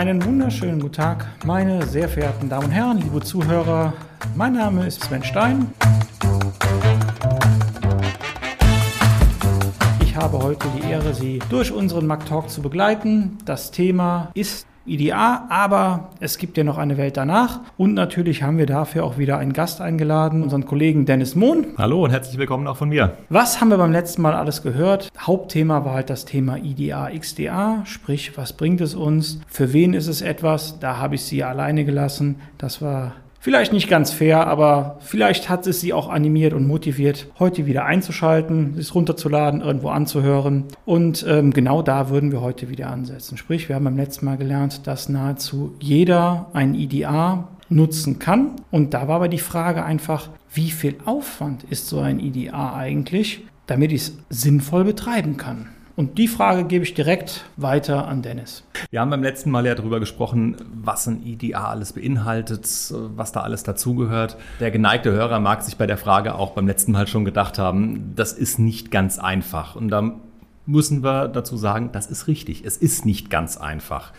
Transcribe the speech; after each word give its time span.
Einen 0.00 0.24
wunderschönen 0.24 0.80
guten 0.80 0.94
Tag, 0.94 1.26
meine 1.44 1.86
sehr 1.86 2.08
verehrten 2.08 2.48
Damen 2.48 2.66
und 2.66 2.70
Herren, 2.70 2.98
liebe 2.98 3.20
Zuhörer. 3.20 3.92
Mein 4.34 4.54
Name 4.54 4.86
ist 4.86 5.04
Sven 5.04 5.22
Stein. 5.22 5.74
Ich 10.02 10.16
habe 10.16 10.38
heute 10.38 10.66
die 10.76 10.90
Ehre, 10.90 11.12
Sie 11.12 11.38
durch 11.50 11.70
unseren 11.70 12.06
Mac 12.06 12.24
Talk 12.24 12.48
zu 12.48 12.62
begleiten. 12.62 13.36
Das 13.44 13.70
Thema 13.70 14.30
ist 14.34 14.66
IDA, 14.90 15.46
aber 15.48 16.10
es 16.18 16.36
gibt 16.36 16.56
ja 16.56 16.64
noch 16.64 16.76
eine 16.76 16.96
Welt 16.96 17.16
danach. 17.16 17.60
Und 17.76 17.94
natürlich 17.94 18.42
haben 18.42 18.58
wir 18.58 18.66
dafür 18.66 19.04
auch 19.04 19.18
wieder 19.18 19.38
einen 19.38 19.52
Gast 19.52 19.80
eingeladen, 19.80 20.42
unseren 20.42 20.66
Kollegen 20.66 21.06
Dennis 21.06 21.36
Mohn. 21.36 21.66
Hallo 21.78 22.04
und 22.04 22.10
herzlich 22.10 22.36
willkommen 22.38 22.66
auch 22.66 22.76
von 22.76 22.88
mir. 22.88 23.16
Was 23.28 23.60
haben 23.60 23.70
wir 23.70 23.78
beim 23.78 23.92
letzten 23.92 24.22
Mal 24.22 24.34
alles 24.34 24.62
gehört? 24.62 25.08
Hauptthema 25.18 25.84
war 25.84 25.94
halt 25.94 26.10
das 26.10 26.24
Thema 26.24 26.56
IDA, 26.58 27.10
XDA, 27.16 27.82
sprich, 27.84 28.36
was 28.36 28.52
bringt 28.52 28.80
es 28.80 28.94
uns? 28.94 29.40
Für 29.46 29.72
wen 29.72 29.94
ist 29.94 30.08
es 30.08 30.22
etwas? 30.22 30.80
Da 30.80 30.98
habe 30.98 31.14
ich 31.14 31.22
Sie 31.22 31.44
alleine 31.44 31.84
gelassen. 31.84 32.36
Das 32.58 32.82
war 32.82 33.12
Vielleicht 33.42 33.72
nicht 33.72 33.88
ganz 33.88 34.12
fair, 34.12 34.46
aber 34.46 34.98
vielleicht 35.00 35.48
hat 35.48 35.66
es 35.66 35.80
sie 35.80 35.94
auch 35.94 36.10
animiert 36.10 36.52
und 36.52 36.66
motiviert, 36.66 37.26
heute 37.38 37.64
wieder 37.64 37.86
einzuschalten, 37.86 38.74
es 38.78 38.94
runterzuladen, 38.94 39.62
irgendwo 39.62 39.88
anzuhören. 39.88 40.64
Und 40.84 41.24
ähm, 41.26 41.50
genau 41.54 41.80
da 41.80 42.10
würden 42.10 42.32
wir 42.32 42.42
heute 42.42 42.68
wieder 42.68 42.90
ansetzen. 42.90 43.38
Sprich, 43.38 43.70
wir 43.70 43.76
haben 43.76 43.84
beim 43.84 43.96
letzten 43.96 44.26
Mal 44.26 44.36
gelernt, 44.36 44.86
dass 44.86 45.08
nahezu 45.08 45.74
jeder 45.80 46.50
ein 46.52 46.74
IDA 46.74 47.48
nutzen 47.70 48.18
kann. 48.18 48.56
Und 48.70 48.92
da 48.92 49.08
war 49.08 49.16
aber 49.16 49.28
die 49.28 49.38
Frage 49.38 49.86
einfach, 49.86 50.28
wie 50.52 50.70
viel 50.70 50.96
Aufwand 51.06 51.64
ist 51.64 51.86
so 51.86 51.98
ein 52.00 52.20
IDA 52.20 52.74
eigentlich, 52.74 53.46
damit 53.66 53.90
ich 53.90 54.02
es 54.02 54.18
sinnvoll 54.28 54.84
betreiben 54.84 55.38
kann? 55.38 55.68
Und 56.00 56.16
die 56.16 56.28
Frage 56.28 56.64
gebe 56.64 56.82
ich 56.82 56.94
direkt 56.94 57.44
weiter 57.58 58.08
an 58.08 58.22
Dennis. 58.22 58.64
Wir 58.88 59.02
haben 59.02 59.10
beim 59.10 59.22
letzten 59.22 59.50
Mal 59.50 59.66
ja 59.66 59.74
darüber 59.74 60.00
gesprochen, 60.00 60.56
was 60.82 61.06
ein 61.06 61.22
IDA 61.26 61.68
alles 61.68 61.92
beinhaltet, 61.92 62.66
was 63.14 63.32
da 63.32 63.40
alles 63.40 63.64
dazugehört. 63.64 64.38
Der 64.60 64.70
geneigte 64.70 65.12
Hörer 65.12 65.40
mag 65.40 65.60
sich 65.60 65.76
bei 65.76 65.86
der 65.86 65.98
Frage 65.98 66.36
auch 66.36 66.52
beim 66.52 66.66
letzten 66.66 66.92
Mal 66.92 67.06
schon 67.06 67.26
gedacht 67.26 67.58
haben, 67.58 68.14
das 68.16 68.32
ist 68.32 68.58
nicht 68.58 68.90
ganz 68.90 69.18
einfach. 69.18 69.76
Und 69.76 69.90
da 69.90 70.12
müssen 70.64 71.04
wir 71.04 71.28
dazu 71.28 71.58
sagen, 71.58 71.90
das 71.92 72.06
ist 72.06 72.28
richtig. 72.28 72.64
Es 72.64 72.78
ist 72.78 73.04
nicht 73.04 73.28
ganz 73.28 73.58
einfach. 73.58 74.14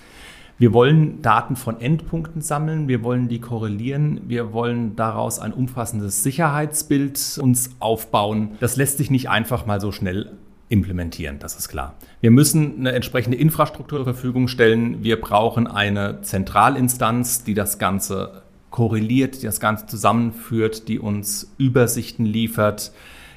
Wir 0.59 0.73
wollen 0.73 1.23
Daten 1.23 1.55
von 1.55 1.81
Endpunkten 1.81 2.43
sammeln, 2.43 2.89
wir 2.89 3.01
wollen 3.01 3.27
die 3.27 3.41
korrelieren, 3.41 4.21
wir 4.27 4.53
wollen 4.53 4.95
daraus 4.95 5.39
ein 5.39 5.51
umfassendes 5.51 6.21
Sicherheitsbild 6.21 7.39
uns 7.41 7.71
aufbauen. 7.79 8.51
Das 8.59 8.75
lässt 8.75 8.99
sich 8.99 9.09
nicht 9.09 9.31
einfach 9.31 9.65
mal 9.65 9.81
so 9.81 9.91
schnell 9.91 10.33
implementieren, 10.71 11.37
das 11.37 11.57
ist 11.57 11.67
klar. 11.67 11.95
Wir 12.21 12.31
müssen 12.31 12.79
eine 12.79 12.93
entsprechende 12.93 13.37
Infrastruktur 13.37 13.99
zur 13.99 14.05
Verfügung 14.05 14.47
stellen. 14.47 15.03
Wir 15.03 15.19
brauchen 15.19 15.67
eine 15.67 16.21
Zentralinstanz, 16.21 17.43
die 17.43 17.53
das 17.53 17.77
Ganze 17.77 18.43
korreliert, 18.69 19.41
die 19.41 19.47
das 19.47 19.59
Ganze 19.59 19.85
zusammenführt, 19.85 20.87
die 20.87 20.97
uns 20.97 21.53
Übersichten 21.57 22.25
liefert, 22.25 22.93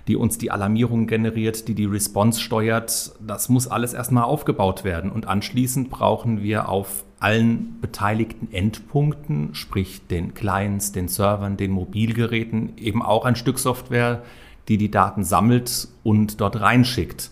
die 0.06 0.14
uns 0.14 0.38
die 0.38 0.52
Alarmierung 0.52 1.08
generiert, 1.08 1.66
die 1.66 1.74
die 1.74 1.86
Response 1.86 2.40
steuert. 2.40 3.12
Das 3.26 3.48
muss 3.48 3.66
alles 3.66 3.94
erstmal 3.94 4.24
aufgebaut 4.24 4.84
werden. 4.84 5.10
Und 5.10 5.26
anschließend 5.26 5.90
brauchen 5.90 6.40
wir 6.40 6.68
auf 6.68 7.04
allen 7.18 7.80
beteiligten 7.80 8.52
Endpunkten, 8.52 9.54
sprich 9.56 10.06
den 10.06 10.34
Clients, 10.34 10.92
den 10.92 11.08
Servern, 11.08 11.56
den 11.56 11.72
Mobilgeräten, 11.72 12.76
eben 12.76 13.02
auch 13.02 13.24
ein 13.24 13.34
Stück 13.34 13.58
Software, 13.58 14.22
die 14.68 14.78
die 14.78 14.90
Daten 14.90 15.24
sammelt 15.24 15.88
und 16.02 16.40
dort 16.40 16.60
reinschickt. 16.60 17.30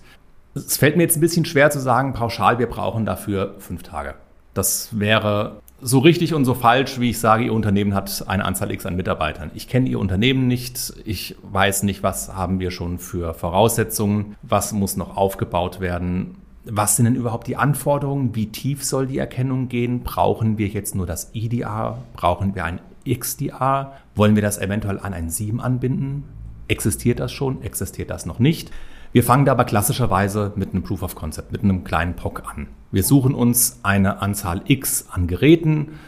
Es 0.55 0.77
fällt 0.77 0.97
mir 0.97 1.05
jetzt 1.05 1.17
ein 1.17 1.21
bisschen 1.21 1.45
schwer 1.45 1.71
zu 1.71 1.81
sagen, 1.81 2.13
pauschal, 2.13 2.59
wir 2.59 2.69
brauchen 2.69 3.07
dafür 3.07 3.55
fünf 3.59 3.83
Tage. 3.83 4.15
Das 4.55 4.99
wäre 4.99 5.61
so 5.81 5.99
richtig 5.99 6.33
und 6.33 6.45
so 6.45 6.55
falsch, 6.55 7.01
wie 7.01 7.11
ich 7.11 7.19
sage, 7.19 7.45
Ihr 7.45 7.53
Unternehmen 7.53 7.95
hat 7.95 8.25
eine 8.29 8.45
Anzahl 8.45 8.71
X 8.71 8.87
an 8.87 8.97
Mitarbeitern. 8.97 9.51
Ich 9.55 9.67
kenne 9.67 9.89
Ihr 9.89 9.99
Unternehmen 9.99 10.47
nicht. 10.47 10.95
Ich 11.05 11.37
weiß 11.43 11.83
nicht, 11.83 12.03
was 12.03 12.35
haben 12.35 12.61
wir 12.61 12.71
schon 12.71 12.99
für 12.99 13.35
Voraussetzungen, 13.35 14.37
was 14.43 14.73
muss 14.73 14.97
noch 14.97 15.17
aufgebaut 15.17 15.81
werden. 15.81 16.37
Was 16.65 16.95
sind 16.95 17.07
denn 17.07 17.17
überhaupt 17.17 17.49
die 17.49 17.57
Anforderungen? 17.57 18.37
Wie 18.37 18.47
tief 18.47 18.85
soll 18.85 19.09
die 19.09 19.19
Erkennung 19.19 19.69
gehen? 19.69 20.05
Brauchen 20.05 20.59
wir 20.59 20.69
jetzt 20.69 20.95
nur 20.95 21.07
das 21.07 21.31
IDA? 21.35 21.99
Brauchen 22.15 22.55
wir 22.55 22.65
ein 22.65 22.81
XDA? 23.09 23.95
Wollen 24.15 24.37
wir 24.37 24.43
das 24.43 24.59
eventuell 24.59 25.01
an 25.01 25.13
ein 25.13 25.31
SIEM 25.31 25.59
anbinden? 25.59 26.23
Existiert 26.73 27.21
das 27.21 27.31
schon? 27.31 27.61
Existiert 27.61 28.09
das 28.09 28.25
noch 28.25 28.39
nicht? 28.39 28.71
Wir 29.13 29.23
fangen 29.23 29.45
da 29.45 29.53
aber 29.53 29.67
klassischerweise 29.67 30.55
mit 30.57 30.71
einem 30.71 30.83
Proof 30.83 31.03
of 31.03 31.15
Concept, 31.15 31.53
mit 31.53 31.63
einem 31.63 31.85
kleinen 31.85 32.17
POC 32.17 32.45
an. 32.51 32.69
Wir 32.91 33.03
suchen 33.03 33.35
uns 33.35 33.81
eine 33.83 34.23
Anzahl 34.23 34.63
X 34.65 35.05
an 35.11 35.27
Geräten, 35.27 35.99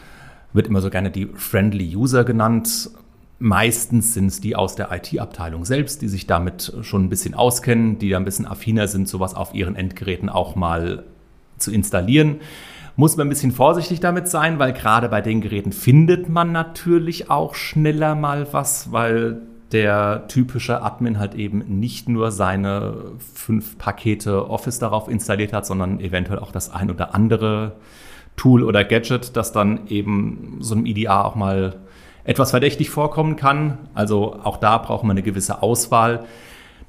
wird 0.53 0.65
immer 0.65 0.81
so 0.81 0.89
gerne 0.89 1.11
die 1.11 1.27
Friendly 1.27 1.95
User 1.95 2.23
genannt. 2.23 2.89
Meistens 3.37 4.15
sind 4.15 4.25
es 4.25 4.41
die 4.41 4.55
aus 4.55 4.75
der 4.75 4.91
IT-Abteilung 4.91 5.65
selbst, 5.65 6.01
die 6.01 6.07
sich 6.07 6.25
damit 6.25 6.73
schon 6.81 7.03
ein 7.03 7.09
bisschen 7.09 7.35
auskennen, 7.35 7.99
die 7.99 8.09
da 8.09 8.17
ein 8.17 8.25
bisschen 8.25 8.47
affiner 8.47 8.87
sind, 8.87 9.07
sowas 9.07 9.35
auf 9.35 9.53
ihren 9.53 9.75
Endgeräten 9.75 10.29
auch 10.29 10.55
mal 10.55 11.03
zu 11.59 11.71
installieren. 11.71 12.37
Muss 12.95 13.17
man 13.17 13.27
ein 13.27 13.29
bisschen 13.29 13.51
vorsichtig 13.51 13.99
damit 13.99 14.27
sein, 14.29 14.57
weil 14.57 14.73
gerade 14.73 15.09
bei 15.09 15.21
den 15.21 15.41
Geräten 15.41 15.73
findet 15.73 16.27
man 16.27 16.51
natürlich 16.51 17.29
auch 17.29 17.53
schneller 17.53 18.15
mal 18.15 18.47
was, 18.51 18.91
weil 18.91 19.43
der 19.71 20.27
typische 20.27 20.81
Admin 20.81 21.19
halt 21.19 21.35
eben 21.35 21.59
nicht 21.79 22.07
nur 22.07 22.31
seine 22.31 23.13
fünf 23.33 23.77
Pakete 23.77 24.49
Office 24.49 24.79
darauf 24.79 25.07
installiert 25.07 25.53
hat, 25.53 25.65
sondern 25.65 25.99
eventuell 25.99 26.39
auch 26.39 26.51
das 26.51 26.69
ein 26.69 26.91
oder 26.91 27.15
andere 27.15 27.73
Tool 28.35 28.63
oder 28.63 28.83
Gadget, 28.83 29.35
das 29.35 29.51
dann 29.51 29.87
eben 29.87 30.57
so 30.59 30.75
einem 30.75 30.85
IDA 30.85 31.23
auch 31.23 31.35
mal 31.35 31.77
etwas 32.25 32.51
verdächtig 32.51 32.89
vorkommen 32.89 33.35
kann. 33.35 33.77
Also 33.93 34.39
auch 34.43 34.57
da 34.57 34.77
brauchen 34.77 35.07
wir 35.07 35.11
eine 35.11 35.23
gewisse 35.23 35.61
Auswahl. 35.61 36.25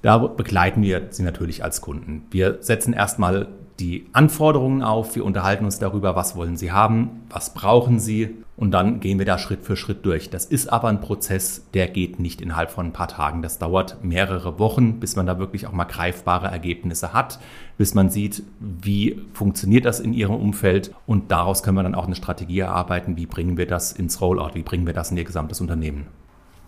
Da 0.02 0.18
begleiten 0.18 0.82
wir 0.82 1.08
sie 1.10 1.22
natürlich 1.22 1.64
als 1.64 1.80
Kunden. 1.80 2.26
Wir 2.30 2.58
setzen 2.60 2.92
erstmal 2.92 3.48
die 3.78 4.06
Anforderungen 4.12 4.82
auf, 4.82 5.16
wir 5.16 5.24
unterhalten 5.24 5.64
uns 5.64 5.78
darüber, 5.78 6.16
was 6.16 6.36
wollen 6.36 6.56
Sie 6.56 6.72
haben, 6.72 7.22
was 7.28 7.52
brauchen 7.52 7.98
Sie 7.98 8.36
und 8.56 8.70
dann 8.70 9.00
gehen 9.00 9.18
wir 9.18 9.26
da 9.26 9.38
Schritt 9.38 9.64
für 9.64 9.76
Schritt 9.76 10.06
durch. 10.06 10.30
Das 10.30 10.46
ist 10.46 10.72
aber 10.72 10.88
ein 10.88 11.00
Prozess, 11.00 11.66
der 11.74 11.88
geht 11.88 12.18
nicht 12.18 12.40
innerhalb 12.40 12.70
von 12.70 12.86
ein 12.86 12.92
paar 12.92 13.08
Tagen. 13.08 13.42
Das 13.42 13.58
dauert 13.58 14.02
mehrere 14.02 14.58
Wochen, 14.58 14.98
bis 14.98 15.16
man 15.16 15.26
da 15.26 15.38
wirklich 15.38 15.66
auch 15.66 15.72
mal 15.72 15.84
greifbare 15.84 16.46
Ergebnisse 16.46 17.12
hat, 17.12 17.38
bis 17.76 17.94
man 17.94 18.08
sieht, 18.08 18.42
wie 18.60 19.20
funktioniert 19.34 19.84
das 19.84 20.00
in 20.00 20.14
Ihrem 20.14 20.36
Umfeld 20.36 20.94
und 21.06 21.30
daraus 21.30 21.62
können 21.62 21.76
wir 21.76 21.82
dann 21.82 21.94
auch 21.94 22.06
eine 22.06 22.16
Strategie 22.16 22.60
erarbeiten, 22.60 23.16
wie 23.16 23.26
bringen 23.26 23.58
wir 23.58 23.66
das 23.66 23.92
ins 23.92 24.20
Rollout, 24.20 24.54
wie 24.54 24.62
bringen 24.62 24.86
wir 24.86 24.94
das 24.94 25.10
in 25.10 25.18
Ihr 25.18 25.24
gesamtes 25.24 25.60
Unternehmen. 25.60 26.06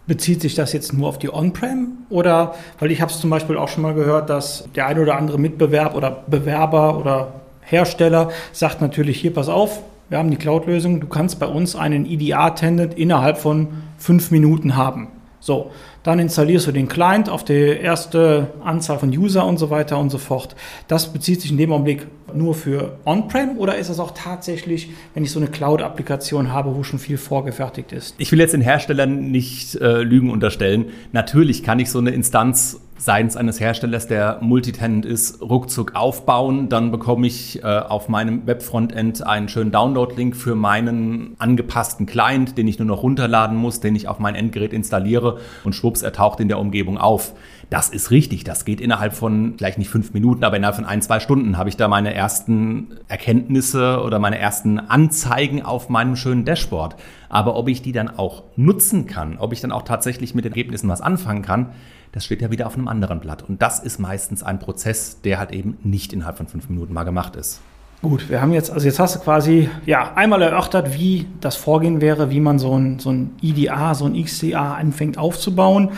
Bezieht 0.09 0.41
sich 0.41 0.57
das 0.57 0.73
jetzt 0.73 0.93
nur 0.93 1.09
auf 1.09 1.19
die 1.19 1.33
On-Prem 1.33 1.99
oder, 2.11 2.55
weil 2.81 2.91
ich 2.91 3.01
habe 3.01 3.13
es 3.13 3.21
zum 3.21 3.31
Beispiel 3.31 3.57
auch 3.57 3.69
schon 3.69 3.83
mal 3.83 3.95
gehört, 3.95 4.29
dass 4.31 4.65
der 4.75 4.87
ein 4.87 4.99
oder 4.99 5.17
andere 5.17 5.39
Mitbewerb 5.39 5.95
oder 5.95 6.25
Bewerber 6.27 6.99
oder 6.99 7.35
Hersteller 7.61 8.31
sagt 8.53 8.81
natürlich 8.81 9.21
hier, 9.21 9.33
pass 9.33 9.49
auf, 9.49 9.83
wir 10.09 10.19
haben 10.19 10.31
die 10.31 10.39
Cloud-Lösung, 10.39 11.01
du 11.01 11.07
kannst 11.07 11.39
bei 11.39 11.47
uns 11.47 11.77
einen 11.77 12.07
EDA-Tenant 12.07 12.95
innerhalb 12.95 13.37
von 13.37 13.69
fünf 13.99 14.31
Minuten 14.31 14.75
haben. 14.75 15.09
So, 15.41 15.71
dann 16.03 16.19
installierst 16.19 16.67
du 16.67 16.73
den 16.73 16.89
Client 16.89 17.29
auf 17.29 17.45
die 17.45 17.53
erste 17.53 18.49
Anzahl 18.65 18.99
von 18.99 19.11
User 19.11 19.47
und 19.47 19.59
so 19.59 19.71
weiter 19.71 19.99
und 19.99 20.11
so 20.11 20.19
fort. 20.19 20.57
Das 20.89 21.13
bezieht 21.13 21.41
sich 21.41 21.51
in 21.51 21.59
dem 21.59 21.73
Augenblick 21.73 22.07
nur 22.35 22.55
für 22.55 22.99
On-Prem 23.05 23.59
oder 23.59 23.77
ist 23.77 23.91
das 23.91 24.01
auch 24.01 24.13
tatsächlich, 24.13 24.91
wenn 25.15 25.25
ich 25.25 25.31
so 25.31 25.39
eine 25.39 25.49
Cloud-Applikation 25.49 26.53
habe, 26.53 26.75
wo 26.75 26.83
schon 26.83 26.99
viel 26.99 27.19
vorgefertigt 27.19 27.93
ist? 27.93 28.15
Ich 28.19 28.33
will 28.33 28.39
jetzt 28.39 28.53
den 28.53 28.61
Herstellern 28.61 29.31
nicht 29.31 29.77
äh, 29.77 30.03
Lügen 30.03 30.31
unterstellen. 30.31 30.87
Natürlich 31.13 31.63
kann 31.63 31.79
ich 31.79 31.91
so 31.91 31.99
eine 31.99 32.11
Instanz 32.11 32.81
seitens 32.99 33.37
eines 33.37 33.61
Herstellers, 33.61 34.07
der 34.09 34.39
Multitenant 34.41 35.07
ist, 35.07 35.41
ruckzuck 35.41 35.95
aufbauen. 35.95 36.69
Dann 36.69 36.91
bekomme 36.91 37.27
ich 37.27 37.63
äh, 37.63 37.67
auf 37.67 38.09
meinem 38.09 38.47
Webfrontend 38.47 39.25
einen 39.25 39.49
schönen 39.49 39.71
Download-Link 39.71 40.37
für 40.37 40.55
meinen 40.55 41.35
angepassten 41.39 42.07
Client, 42.07 42.59
den 42.59 42.67
ich 42.67 42.79
nur 42.79 42.87
noch 42.87 43.03
runterladen 43.03 43.57
muss, 43.57 43.81
den 43.81 43.95
ich 43.95 44.09
auf 44.09 44.19
mein 44.19 44.35
Endgerät 44.35 44.73
installiere 44.73 45.39
und 45.65 45.75
schwupps, 45.75 46.03
er 46.03 46.13
taucht 46.13 46.41
in 46.41 46.49
der 46.49 46.59
Umgebung 46.59 46.99
auf. 46.99 47.35
Das 47.71 47.91
ist 47.91 48.11
richtig, 48.11 48.45
das 48.45 48.65
geht 48.65 48.81
innerhalb 48.81 49.13
von 49.13 49.55
vielleicht 49.59 49.77
nicht 49.77 49.91
fünf 49.91 50.15
Minuten, 50.15 50.43
aber 50.43 50.57
innerhalb 50.57 50.77
von 50.77 50.87
ein, 50.87 51.03
zwei 51.03 51.21
Stunden 51.21 51.59
habe 51.59 51.69
ich 51.69 51.77
da 51.77 51.87
meine 51.87 52.15
ersten 52.15 52.99
Erkenntnisse 53.09 54.03
oder 54.03 54.19
meine 54.19 54.39
ersten 54.39 54.79
Anzeigen 54.79 55.63
auf 55.63 55.91
meinem 55.91 56.17
schönen 56.17 56.47
Dashboard. 56.47 56.97
Aber 57.29 57.57
ob 57.57 57.69
ich 57.69 57.83
die 57.83 57.93
dann 57.93 58.09
auch 58.09 58.45
nutzen 58.57 59.07
kann, 59.07 59.37
ob 59.37 59.53
ich 59.53 59.61
dann 59.61 59.71
auch 59.71 59.83
tatsächlich 59.83 60.35
mit 60.35 60.47
Ergebnissen 60.47 60.89
was 60.89 61.03
anfangen 61.03 61.43
kann, 61.43 61.73
das 62.19 62.25
steht 62.25 62.43
ja 62.43 62.51
wieder 62.51 62.67
auf 62.67 62.75
einem 62.75 62.89
anderen 62.89 63.21
Blatt. 63.21 63.49
Und 63.49 63.63
das 63.63 63.79
ist 63.79 64.01
meistens 64.01 64.43
ein 64.43 64.59
Prozess, 64.59 65.21
der 65.23 65.39
halt 65.39 65.53
eben 65.53 65.79
nicht 65.85 66.13
innerhalb 66.13 66.37
von 66.37 66.49
fünf 66.49 66.69
Minuten 66.69 66.93
mal 66.93 67.05
gemacht 67.05 67.37
ist. 67.37 67.61
Gut, 68.03 68.29
wir 68.29 68.43
haben 68.43 68.53
jetzt, 68.53 68.73
also 68.73 68.87
jetzt 68.87 68.99
hast 68.99 69.15
du 69.15 69.21
quasi 69.21 69.71
ja 69.87 70.15
einmal 70.17 70.43
erörtert, 70.43 70.95
wie 70.95 71.29
das 71.41 71.55
Vorgehen 71.55 72.01
wäre, 72.01 72.29
wie 72.31 72.41
man 72.41 72.59
so 72.59 72.77
ein, 72.77 72.99
so 72.99 73.11
ein 73.11 73.37
IDA, 73.41 73.95
so 73.95 74.07
ein 74.07 74.21
XDA 74.21 74.75
anfängt 74.75 75.17
aufzubauen, 75.17 75.91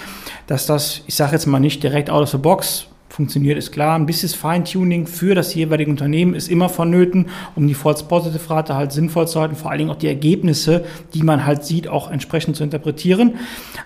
dass 0.46 0.66
das, 0.66 1.00
ich 1.06 1.14
sage 1.14 1.32
jetzt 1.32 1.46
mal 1.46 1.58
nicht 1.58 1.82
direkt 1.82 2.10
out 2.10 2.22
of 2.22 2.28
the 2.28 2.36
box 2.36 2.89
funktioniert, 3.10 3.58
ist 3.58 3.72
klar. 3.72 3.96
Ein 3.96 4.06
bisschen 4.06 4.28
Feintuning 4.28 5.06
für 5.06 5.34
das 5.34 5.54
jeweilige 5.54 5.90
Unternehmen 5.90 6.34
ist 6.34 6.48
immer 6.48 6.68
vonnöten, 6.68 7.26
um 7.56 7.66
die 7.66 7.74
False-Positive-Rate 7.74 8.74
halt 8.74 8.92
sinnvoll 8.92 9.28
zu 9.28 9.40
halten, 9.40 9.56
vor 9.56 9.70
allen 9.70 9.78
Dingen 9.78 9.90
auch 9.90 9.96
die 9.96 10.06
Ergebnisse, 10.06 10.84
die 11.12 11.22
man 11.22 11.44
halt 11.44 11.64
sieht, 11.64 11.88
auch 11.88 12.10
entsprechend 12.10 12.56
zu 12.56 12.64
interpretieren. 12.64 13.34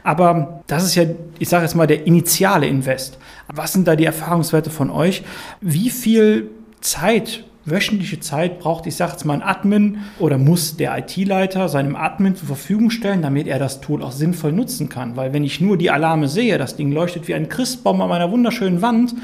Aber 0.02 0.62
das 0.66 0.84
ist 0.84 0.94
ja, 0.94 1.04
ich 1.38 1.48
sage 1.48 1.64
jetzt 1.64 1.74
mal, 1.74 1.86
der 1.86 2.06
initiale 2.06 2.66
Invest. 2.66 3.18
Was 3.52 3.72
sind 3.72 3.88
da 3.88 3.96
die 3.96 4.04
Erfahrungswerte 4.04 4.70
von 4.70 4.90
euch? 4.90 5.22
Wie 5.60 5.90
viel 5.90 6.50
Zeit 6.80 7.44
wöchentliche 7.66 8.20
Zeit 8.20 8.58
braucht, 8.58 8.86
ich 8.86 8.96
sage 8.96 9.12
jetzt 9.12 9.24
mal 9.24 9.34
ein 9.34 9.42
Admin 9.42 9.98
oder 10.18 10.38
muss 10.38 10.76
der 10.76 10.96
IT-Leiter 10.98 11.68
seinem 11.68 11.96
Admin 11.96 12.36
zur 12.36 12.48
Verfügung 12.48 12.90
stellen, 12.90 13.22
damit 13.22 13.46
er 13.46 13.58
das 13.58 13.80
Tool 13.80 14.02
auch 14.02 14.12
sinnvoll 14.12 14.52
nutzen 14.52 14.88
kann. 14.88 15.16
Weil 15.16 15.32
wenn 15.32 15.44
ich 15.44 15.60
nur 15.60 15.78
die 15.78 15.90
Alarme 15.90 16.28
sehe, 16.28 16.58
das 16.58 16.76
Ding 16.76 16.92
leuchtet 16.92 17.28
wie 17.28 17.34
ein 17.34 17.48
Christbaum 17.48 18.00
an 18.00 18.08
meiner 18.08 18.30
wunderschönen 18.30 18.82
Wand 18.82 19.14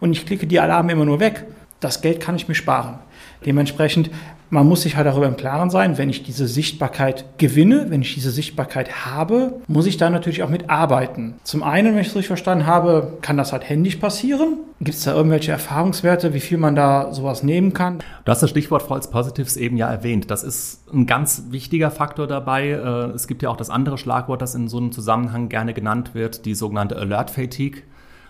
und 0.00 0.12
ich 0.12 0.26
klicke 0.26 0.46
die 0.46 0.60
Alarme 0.60 0.92
immer 0.92 1.04
nur 1.04 1.20
weg, 1.20 1.46
das 1.80 2.00
Geld 2.00 2.20
kann 2.20 2.36
ich 2.36 2.48
mir 2.48 2.54
sparen. 2.54 2.98
Dementsprechend 3.44 4.10
man 4.50 4.66
muss 4.66 4.82
sich 4.82 4.96
halt 4.96 5.06
darüber 5.06 5.26
im 5.26 5.36
Klaren 5.36 5.70
sein, 5.70 5.98
wenn 5.98 6.08
ich 6.08 6.22
diese 6.22 6.46
Sichtbarkeit 6.46 7.38
gewinne, 7.38 7.86
wenn 7.90 8.02
ich 8.02 8.14
diese 8.14 8.30
Sichtbarkeit 8.30 9.06
habe, 9.06 9.60
muss 9.66 9.86
ich 9.86 9.96
da 9.96 10.08
natürlich 10.10 10.42
auch 10.42 10.48
mit 10.48 10.70
arbeiten. 10.70 11.34
Zum 11.44 11.62
einen, 11.62 11.94
wenn 11.94 12.00
ich 12.00 12.08
es 12.08 12.14
richtig 12.14 12.28
verstanden 12.28 12.66
habe, 12.66 13.18
kann 13.20 13.36
das 13.36 13.52
halt 13.52 13.68
händisch 13.68 13.96
passieren. 13.96 14.58
Gibt 14.80 14.96
es 14.96 15.04
da 15.04 15.14
irgendwelche 15.14 15.52
Erfahrungswerte, 15.52 16.34
wie 16.34 16.40
viel 16.40 16.56
man 16.56 16.74
da 16.74 17.12
sowas 17.12 17.42
nehmen 17.42 17.72
kann? 17.72 17.98
Du 18.24 18.30
hast 18.30 18.42
das 18.42 18.50
Stichwort 18.50 18.82
False 18.82 19.10
Positives 19.10 19.56
eben 19.56 19.76
ja 19.76 19.90
erwähnt. 19.90 20.30
Das 20.30 20.44
ist 20.44 20.82
ein 20.92 21.06
ganz 21.06 21.44
wichtiger 21.50 21.90
Faktor 21.90 22.26
dabei. 22.26 22.70
Äh, 22.70 23.14
es 23.14 23.26
gibt 23.26 23.42
ja 23.42 23.50
auch 23.50 23.56
das 23.56 23.70
andere 23.70 23.98
Schlagwort, 23.98 24.40
das 24.40 24.54
in 24.54 24.68
so 24.68 24.78
einem 24.78 24.92
Zusammenhang 24.92 25.48
gerne 25.48 25.74
genannt 25.74 26.14
wird, 26.14 26.46
die 26.46 26.54
sogenannte 26.54 26.96
Alert 26.96 27.30
Fatigue. 27.30 27.82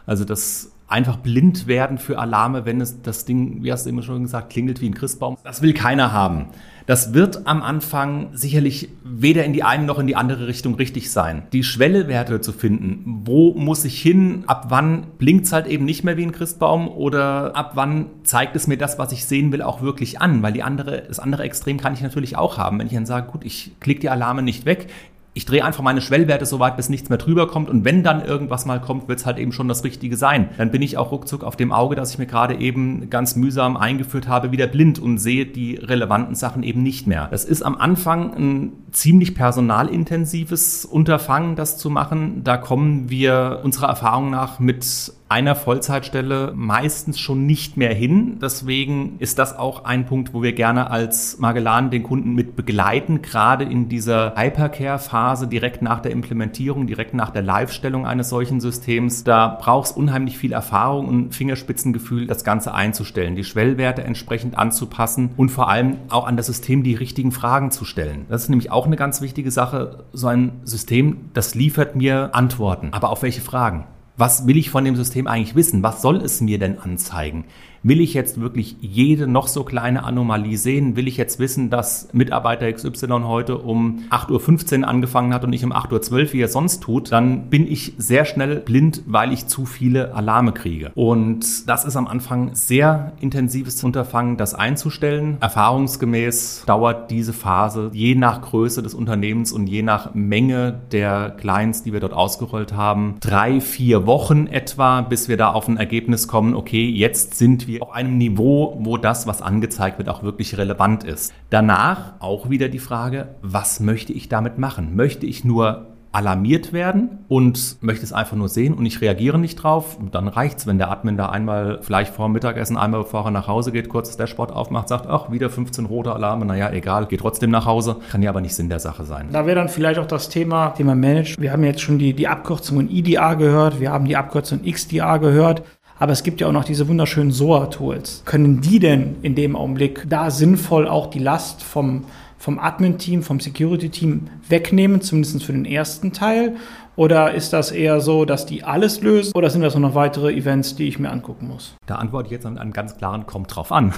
Also 0.07 0.25
das 0.25 0.73
einfach 0.89 1.17
blind 1.17 1.67
werden 1.67 1.99
für 1.99 2.19
Alarme, 2.19 2.65
wenn 2.65 2.81
es 2.81 3.03
das 3.03 3.27
Ding, 3.27 3.63
wie 3.63 3.71
hast 3.71 3.85
du 3.85 3.91
eben 3.91 4.03
schon 4.03 4.23
gesagt, 4.23 4.51
klingelt 4.51 4.81
wie 4.81 4.89
ein 4.89 4.95
Christbaum. 4.95 5.37
Das 5.45 5.63
will 5.63 5.75
keiner 5.75 6.13
haben. 6.13 6.47
Das 6.87 7.13
wird 7.13 7.47
am 7.47 7.63
Anfang 7.63 8.31
sicherlich 8.33 8.89
weder 9.05 9.45
in 9.45 9.53
die 9.53 9.63
eine 9.63 9.85
noch 9.85 9.99
in 9.99 10.07
die 10.07 10.17
andere 10.17 10.47
Richtung 10.47 10.77
richtig 10.77 11.11
sein. 11.11 11.43
Die 11.53 11.63
Schwellewerte 11.63 12.41
zu 12.41 12.53
finden, 12.53 13.21
wo 13.27 13.53
muss 13.53 13.85
ich 13.85 14.01
hin, 14.01 14.45
ab 14.47 14.67
wann 14.71 15.07
blinkt 15.19 15.45
es 15.45 15.53
halt 15.53 15.67
eben 15.67 15.85
nicht 15.85 16.03
mehr 16.03 16.17
wie 16.17 16.25
ein 16.25 16.33
Christbaum 16.33 16.89
oder 16.89 17.55
ab 17.55 17.73
wann 17.75 18.07
zeigt 18.23 18.57
es 18.57 18.67
mir 18.67 18.79
das, 18.79 18.99
was 18.99 19.13
ich 19.13 19.27
sehen 19.27 19.53
will, 19.53 19.61
auch 19.61 19.83
wirklich 19.83 20.23
an, 20.23 20.43
weil 20.43 20.55
die 20.55 20.63
andere, 20.63 21.03
das 21.07 21.19
andere 21.19 21.43
Extrem 21.43 21.77
kann 21.77 21.93
ich 21.93 22.01
natürlich 22.01 22.39
auch 22.39 22.57
haben. 22.57 22.79
Wenn 22.79 22.87
ich 22.87 22.95
dann 22.95 23.05
sage, 23.05 23.31
gut, 23.31 23.45
ich 23.45 23.73
klicke 23.81 24.01
die 24.01 24.09
Alarme 24.09 24.41
nicht 24.41 24.65
weg, 24.65 24.87
ich 25.35 25.45
drehe 25.45 25.65
einfach 25.65 25.83
meine 25.83 26.01
Schwellwerte 26.01 26.47
so 26.47 26.59
weit, 26.59 26.77
bis 26.77 26.89
nichts 26.89 27.11
mehr 27.11 27.19
drüber 27.19 27.47
kommt. 27.47 27.69
Und 27.69 27.85
wenn 27.85 28.03
dann 28.03 28.25
irgendwas 28.25 28.67
mal 28.67 28.81
kommt, 28.81 29.09
wird 29.09 29.21
es 29.21 29.27
halt 29.27 29.39
eben 29.39 29.53
schon 29.53 29.69
das 29.69 29.85
Richtige 29.85 30.17
sein. 30.17 30.49
Dann 30.59 30.71
bin 30.71 30.83
ich 30.83 30.97
auch 30.97 31.13
ruckzuck 31.13 31.45
auf 31.45 31.55
dem 31.55 31.71
Auge, 31.71 31.95
das 31.95 32.11
ich 32.11 32.19
mir 32.19 32.27
gerade 32.27 32.57
eben 32.57 33.09
ganz 33.09 33.37
mühsam 33.37 33.77
eingeführt 33.77 34.27
habe, 34.27 34.51
wieder 34.51 34.67
blind 34.67 34.99
und 34.99 35.19
sehe 35.19 35.47
die 35.47 35.77
relevanten 35.77 36.35
Sachen 36.35 36.63
eben 36.63 36.83
nicht 36.83 37.07
mehr. 37.07 37.29
Das 37.31 37.45
ist 37.45 37.63
am 37.63 37.77
Anfang 37.77 38.35
ein 38.35 38.73
ziemlich 38.93 39.35
personalintensives 39.35 40.85
Unterfangen, 40.85 41.57
das 41.57 41.79
zu 41.79 41.91
machen. 41.91 42.43
Da 42.45 42.57
kommen 42.57 43.11
wir 43.11 43.61
unserer 43.63 43.89
Erfahrung 43.89 44.31
nach 44.31 44.59
mit 44.59 45.13
einer 45.29 45.55
Vollzeitstelle 45.55 46.53
meistens 46.57 47.19
schon 47.21 47.45
nicht 47.45 47.77
mehr 47.77 47.93
hin. 47.93 48.39
Deswegen 48.41 49.17
ist 49.19 49.39
das 49.39 49.59
auch 49.59 49.85
ein 49.85 50.07
Punkt, 50.07 50.33
wo 50.33 50.43
wir 50.43 50.55
gerne 50.55 50.91
als 50.91 51.39
Magellan 51.39 51.91
den 51.91 52.03
Kunden 52.03 52.35
mit 52.35 52.57
begleiten, 52.57 53.21
gerade 53.21 53.65
in 53.65 53.91
dieser 53.91 54.35
Hypercare-Phase 54.37 55.47
direkt 55.47 55.83
nach 55.83 56.01
der 56.01 56.13
Implementierung, 56.13 56.87
direkt 56.87 57.13
nach 57.13 57.29
der 57.31 57.43
Live-Stellung 57.43 58.07
eines 58.07 58.31
solchen 58.31 58.61
Systems. 58.61 59.23
Da 59.23 59.59
braucht 59.61 59.91
es 59.91 59.93
unheimlich 59.93 60.39
viel 60.39 60.53
Erfahrung 60.53 61.07
und 61.09 61.35
Fingerspitzengefühl, 61.35 62.27
das 62.27 62.43
Ganze 62.43 62.73
einzustellen, 62.73 63.37
die 63.37 63.45
Schwellwerte 63.45 64.05
entsprechend 64.05 64.57
anzupassen 64.57 65.31
und 65.37 65.51
vor 65.51 65.69
allem 65.69 65.99
auch 66.09 66.27
an 66.27 66.39
das 66.39 66.47
System 66.47 66.83
die 66.83 66.95
richtigen 66.95 67.33
Fragen 67.33 67.71
zu 67.71 67.85
stellen. 67.85 68.25
Das 68.31 68.45
ist 68.45 68.49
nämlich 68.49 68.71
auch 68.71 68.78
eine 68.87 68.97
ganz 68.97 69.21
wichtige 69.21 69.51
Sache. 69.51 70.05
So 70.13 70.29
ein 70.29 70.61
System, 70.65 71.31
das 71.35 71.55
liefert 71.55 71.97
mir 71.97 72.35
Antworten. 72.35 72.91
Aber 72.93 73.11
auf 73.11 73.23
welche 73.23 73.41
Fragen? 73.41 73.87
Was 74.19 74.49
will 74.49 74.57
ich 74.57 74.71
von 74.71 74.85
dem 74.85 74.97
System 74.97 75.29
eigentlich 75.29 75.55
wissen? 75.55 75.85
Was 75.85 76.03
soll 76.03 76.17
es 76.17 76.41
mir 76.41 76.59
denn 76.59 76.81
anzeigen? 76.81 77.45
Will 77.85 78.01
ich 78.01 78.13
jetzt 78.13 78.41
wirklich 78.41 78.77
jede 78.81 79.29
noch 79.29 79.47
so 79.47 79.63
kleine 79.63 80.03
Anomalie 80.03 80.57
sehen? 80.57 80.97
Will 80.97 81.07
ich 81.07 81.17
jetzt 81.17 81.39
wissen, 81.39 81.71
dass 81.71 82.09
Mitarbeiter 82.13 82.71
XY 82.73 83.23
heute 83.23 83.59
um 83.59 84.01
8.15 84.11 84.81
Uhr 84.81 84.89
angefangen 84.89 85.33
hat 85.33 85.45
und 85.45 85.51
nicht 85.51 85.65
um 85.65 85.73
8.12 85.73 86.11
Uhr, 86.11 86.33
wie 86.33 86.41
er 86.41 86.49
sonst 86.49 86.83
tut? 86.83 87.13
Dann 87.13 87.51
bin 87.51 87.71
ich 87.71 87.93
sehr 87.97 88.25
schnell 88.25 88.57
blind, 88.57 89.05
weil 89.07 89.33
ich 89.33 89.47
zu 89.47 89.65
viele 89.65 90.13
Alarme 90.15 90.53
kriege. 90.53 90.91
Und 90.97 91.69
das 91.69 91.85
ist 91.85 91.95
am 91.95 92.09
Anfang 92.09 92.51
sehr 92.55 93.13
intensives 93.21 93.83
Unterfangen, 93.85 94.37
das 94.37 94.55
einzustellen. 94.55 95.37
Erfahrungsgemäß 95.41 96.65
dauert 96.67 97.13
diese 97.13 97.33
Phase 97.33 97.91
je 97.93 98.17
nach 98.17 98.43
Größe 98.43 98.83
des 98.83 98.95
Unternehmens 98.95 99.53
und 99.53 99.69
je 99.69 99.83
nach 99.83 100.15
Menge 100.15 100.81
der 100.91 101.31
Clients, 101.31 101.85
die 101.85 101.93
wir 101.93 102.01
dort 102.01 102.13
ausgerollt 102.13 102.73
haben, 102.73 103.15
drei, 103.21 103.61
vier 103.61 104.08
Wochen 104.09 104.49
etwa, 104.49 105.03
bis 105.03 105.29
wir 105.29 105.37
da 105.37 105.53
auf 105.53 105.69
ein 105.69 105.77
Ergebnis 105.77 106.27
kommen, 106.27 106.57
okay, 106.57 106.89
jetzt 106.89 107.35
sind 107.35 107.69
wir 107.69 107.83
auf 107.83 107.93
einem 107.93 108.19
Niveau, 108.19 108.77
wo 108.81 108.97
das, 108.97 109.29
was 109.29 109.43
angezeigt 109.43 109.99
wird, 109.99 110.09
auch 110.09 110.25
wirklich 110.25 110.59
relevant 110.59 111.05
ist. 111.05 111.33
Danach 111.51 112.15
auch 112.19 112.51
wieder 112.51 112.69
die 112.69 112.81
Frage, 112.81 113.37
was 113.43 113.79
möchte 113.79 114.13
ich 114.13 114.29
damit 114.29 114.59
machen? 114.59 114.97
Möchte 114.97 115.27
ich 115.27 115.45
nur 115.45 115.98
alarmiert 116.13 116.73
werden 116.73 117.19
und 117.29 117.77
möchte 117.83 118.05
es 118.05 118.13
einfach 118.13 118.37
nur 118.37 118.49
sehen 118.49 118.75
und 118.75 118.87
ich 118.87 119.01
reagiere 119.01 119.39
nicht 119.39 119.57
drauf, 119.57 119.99
dann 120.11 120.29
reicht 120.29 120.59
es, 120.59 120.67
wenn 120.67 120.79
der 120.79 120.91
Admin 120.91 121.17
da 121.17 121.29
einmal 121.29 121.81
vielleicht 121.83 122.15
vor 122.15 122.27
dem 122.27 122.33
Mittagessen, 122.33 122.77
einmal 122.77 123.03
bevor 123.03 123.27
er 123.27 123.31
nach 123.31 123.47
Hause 123.47 123.73
geht, 123.73 123.89
kurz 123.89 124.09
das 124.09 124.17
Dashboard 124.17 124.53
aufmacht, 124.53 124.89
sagt, 124.89 125.07
ach, 125.07 125.31
wieder 125.31 125.51
15 125.51 125.85
rote 125.85 126.13
Alarme, 126.13 126.47
naja, 126.47 126.71
egal, 126.73 127.07
geht 127.07 127.21
trotzdem 127.21 127.51
nach 127.51 127.67
Hause, 127.67 127.97
kann 128.11 128.23
ja 128.23 128.31
aber 128.31 128.41
nicht 128.41 128.55
Sinn 128.55 128.69
der 128.69 128.81
Sache 128.81 129.05
sein. 129.05 129.29
Da 129.33 129.45
wäre 129.45 129.57
dann 129.57 129.69
vielleicht 129.69 129.99
auch 129.99 130.07
das 130.07 130.29
Thema, 130.29 130.71
Thema 130.71 130.95
Managed. 130.95 131.41
Wir 131.41 131.53
haben 131.53 131.65
jetzt 131.65 131.83
schon 131.83 131.99
die, 131.99 132.15
die 132.15 132.27
Abkürzungen 132.29 132.91
IDA 132.91 133.35
gehört, 133.35 133.81
wir 133.81 133.91
haben 133.91 134.07
die 134.07 134.17
Abkürzung 134.17 134.63
XDA 134.65 135.19
gehört. 135.19 135.63
Aber 136.01 136.13
es 136.13 136.23
gibt 136.23 136.41
ja 136.41 136.47
auch 136.47 136.53
noch 136.53 136.65
diese 136.65 136.87
wunderschönen 136.87 137.33
SOA-Tools. 137.33 138.23
Können 138.25 138.61
die 138.61 138.79
denn 138.79 139.17
in 139.23 139.35
dem 139.35 139.57
Augenblick 139.57 140.07
da 140.09 140.31
sinnvoll 140.31 140.87
auch 140.87 141.09
die 141.09 141.19
Last 141.19 141.63
vom, 141.63 142.05
vom 142.39 142.59
Admin-Team, 142.59 143.23
vom 143.23 143.41
Security-Team 143.41 144.29
wegnehmen, 144.49 145.01
zumindest 145.01 145.45
für 145.45 145.53
den 145.53 145.65
ersten 145.65 146.13
Teil? 146.13 146.57
Oder 146.97 147.35
ist 147.35 147.53
das 147.53 147.71
eher 147.71 148.01
so, 148.01 148.25
dass 148.25 148.47
die 148.47 148.65
alles 148.65 149.03
lösen? 149.03 149.33
Oder 149.35 149.51
sind 149.51 149.63
das 149.63 149.77
noch 149.77 149.95
weitere 149.95 150.33
Events, 150.33 150.75
die 150.75 150.89
ich 150.89 150.99
mir 150.99 151.11
angucken 151.11 151.49
muss? 151.49 151.77
Da 151.87 151.97
antworte 151.97 152.27
ich 152.27 152.33
jetzt 152.33 152.45
mit 152.49 152.59
einem 152.59 152.73
ganz 152.73 152.97
klaren 152.97 153.27
Kommt 153.27 153.55
drauf 153.55 153.71
an. 153.71 153.93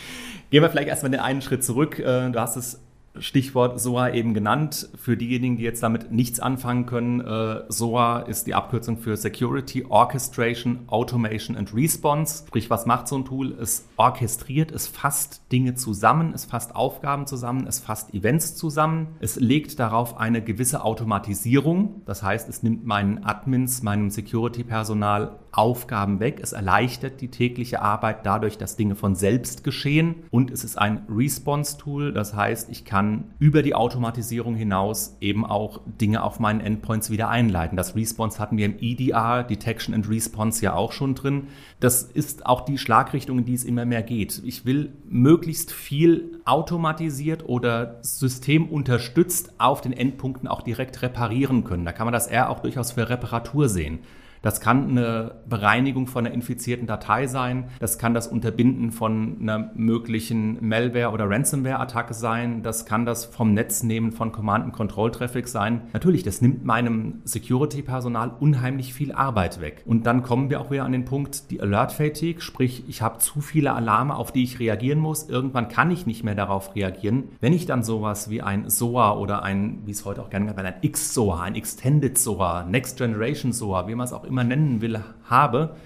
Gehen 0.50 0.62
wir 0.62 0.70
vielleicht 0.70 0.88
erstmal 0.88 1.10
den 1.10 1.20
einen 1.20 1.42
Schritt 1.42 1.64
zurück. 1.64 1.98
Äh, 1.98 2.30
du 2.30 2.40
hast 2.40 2.56
es 2.56 2.85
Stichwort 3.20 3.80
SOA 3.80 4.10
eben 4.14 4.34
genannt. 4.34 4.88
Für 4.96 5.16
diejenigen, 5.16 5.56
die 5.56 5.64
jetzt 5.64 5.82
damit 5.82 6.10
nichts 6.10 6.40
anfangen 6.40 6.86
können, 6.86 7.20
äh, 7.20 7.64
SOA 7.68 8.20
ist 8.20 8.46
die 8.46 8.54
Abkürzung 8.54 8.98
für 8.98 9.16
Security 9.16 9.84
Orchestration, 9.88 10.80
Automation 10.86 11.56
and 11.56 11.74
Response. 11.74 12.44
Sprich, 12.46 12.70
was 12.70 12.86
macht 12.86 13.08
so 13.08 13.16
ein 13.16 13.24
Tool? 13.24 13.52
Es 13.52 13.88
orchestriert, 13.96 14.72
es 14.72 14.86
fasst 14.86 15.42
Dinge 15.52 15.74
zusammen, 15.74 16.32
es 16.34 16.44
fasst 16.44 16.74
Aufgaben 16.74 17.26
zusammen, 17.26 17.66
es 17.66 17.78
fasst 17.78 18.14
Events 18.14 18.56
zusammen. 18.56 19.08
Es 19.20 19.36
legt 19.36 19.78
darauf 19.78 20.18
eine 20.18 20.42
gewisse 20.42 20.84
Automatisierung. 20.84 22.02
Das 22.06 22.22
heißt, 22.22 22.48
es 22.48 22.62
nimmt 22.62 22.86
meinen 22.86 23.24
Admins, 23.24 23.82
meinem 23.82 24.10
Security-Personal 24.10 25.38
Aufgaben 25.56 26.20
weg. 26.20 26.40
Es 26.42 26.52
erleichtert 26.52 27.20
die 27.22 27.28
tägliche 27.28 27.80
Arbeit 27.80 28.26
dadurch, 28.26 28.58
dass 28.58 28.76
Dinge 28.76 28.94
von 28.94 29.14
selbst 29.14 29.64
geschehen. 29.64 30.16
Und 30.30 30.50
es 30.50 30.64
ist 30.64 30.76
ein 30.76 31.06
Response-Tool. 31.08 32.12
Das 32.12 32.34
heißt, 32.34 32.68
ich 32.70 32.84
kann 32.84 33.24
über 33.38 33.62
die 33.62 33.74
Automatisierung 33.74 34.54
hinaus 34.54 35.16
eben 35.20 35.46
auch 35.46 35.80
Dinge 35.86 36.22
auf 36.22 36.40
meinen 36.40 36.60
Endpoints 36.60 37.10
wieder 37.10 37.30
einleiten. 37.30 37.76
Das 37.76 37.96
Response 37.96 38.38
hatten 38.38 38.58
wir 38.58 38.66
im 38.66 38.78
EDR, 38.78 39.44
Detection 39.44 39.94
and 39.94 40.08
Response, 40.10 40.62
ja 40.62 40.74
auch 40.74 40.92
schon 40.92 41.14
drin. 41.14 41.46
Das 41.80 42.02
ist 42.02 42.44
auch 42.44 42.66
die 42.66 42.76
Schlagrichtung, 42.76 43.38
in 43.38 43.44
die 43.46 43.54
es 43.54 43.64
immer 43.64 43.86
mehr 43.86 44.02
geht. 44.02 44.42
Ich 44.44 44.66
will 44.66 44.92
möglichst 45.08 45.72
viel 45.72 46.40
automatisiert 46.44 47.48
oder 47.48 47.98
systemunterstützt 48.02 49.54
auf 49.58 49.80
den 49.80 49.94
Endpunkten 49.94 50.48
auch 50.48 50.60
direkt 50.60 51.00
reparieren 51.00 51.64
können. 51.64 51.86
Da 51.86 51.92
kann 51.92 52.06
man 52.06 52.12
das 52.12 52.26
eher 52.26 52.50
auch 52.50 52.60
durchaus 52.60 52.92
für 52.92 53.08
Reparatur 53.08 53.70
sehen. 53.70 54.00
Das 54.46 54.60
kann 54.60 54.90
eine 54.90 55.32
Bereinigung 55.48 56.06
von 56.06 56.24
einer 56.24 56.32
infizierten 56.32 56.86
Datei 56.86 57.26
sein. 57.26 57.64
Das 57.80 57.98
kann 57.98 58.14
das 58.14 58.28
Unterbinden 58.28 58.92
von 58.92 59.38
einer 59.40 59.72
möglichen 59.74 60.64
Malware- 60.64 61.10
oder 61.10 61.28
Ransomware-Attacke 61.28 62.14
sein. 62.14 62.62
Das 62.62 62.86
kann 62.86 63.04
das 63.04 63.24
vom 63.24 63.54
Netz 63.54 63.82
nehmen 63.82 64.12
von 64.12 64.30
Command-and-Control-Traffic 64.30 65.48
sein. 65.48 65.88
Natürlich, 65.92 66.22
das 66.22 66.42
nimmt 66.42 66.64
meinem 66.64 67.22
Security-Personal 67.24 68.36
unheimlich 68.38 68.94
viel 68.94 69.10
Arbeit 69.10 69.60
weg. 69.60 69.82
Und 69.84 70.06
dann 70.06 70.22
kommen 70.22 70.48
wir 70.48 70.60
auch 70.60 70.70
wieder 70.70 70.84
an 70.84 70.92
den 70.92 71.06
Punkt, 71.06 71.50
die 71.50 71.60
Alert-Fatigue, 71.60 72.40
sprich, 72.40 72.84
ich 72.86 73.02
habe 73.02 73.18
zu 73.18 73.40
viele 73.40 73.72
Alarme, 73.72 74.14
auf 74.14 74.30
die 74.30 74.44
ich 74.44 74.60
reagieren 74.60 75.00
muss. 75.00 75.28
Irgendwann 75.28 75.66
kann 75.66 75.90
ich 75.90 76.06
nicht 76.06 76.22
mehr 76.22 76.36
darauf 76.36 76.76
reagieren. 76.76 77.30
Wenn 77.40 77.52
ich 77.52 77.66
dann 77.66 77.82
sowas 77.82 78.30
wie 78.30 78.42
ein 78.42 78.70
SOA 78.70 79.18
oder 79.18 79.42
ein, 79.42 79.80
wie 79.86 79.90
es 79.90 80.04
heute 80.04 80.22
auch 80.22 80.30
gerne 80.30 80.46
genannt 80.46 80.64
wird, 80.64 80.76
ein 80.76 80.82
X-SOA, 80.82 81.42
ein 81.42 81.56
Extended 81.56 82.16
SOA, 82.16 82.62
Next 82.62 82.98
Generation 82.98 83.52
SOA, 83.52 83.88
wie 83.88 83.96
man 83.96 84.04
es 84.04 84.12
auch 84.12 84.22
immer 84.22 84.35
immer 84.36 84.44
nennen 84.44 84.82
will, 84.82 85.00
habe, 85.30 85.76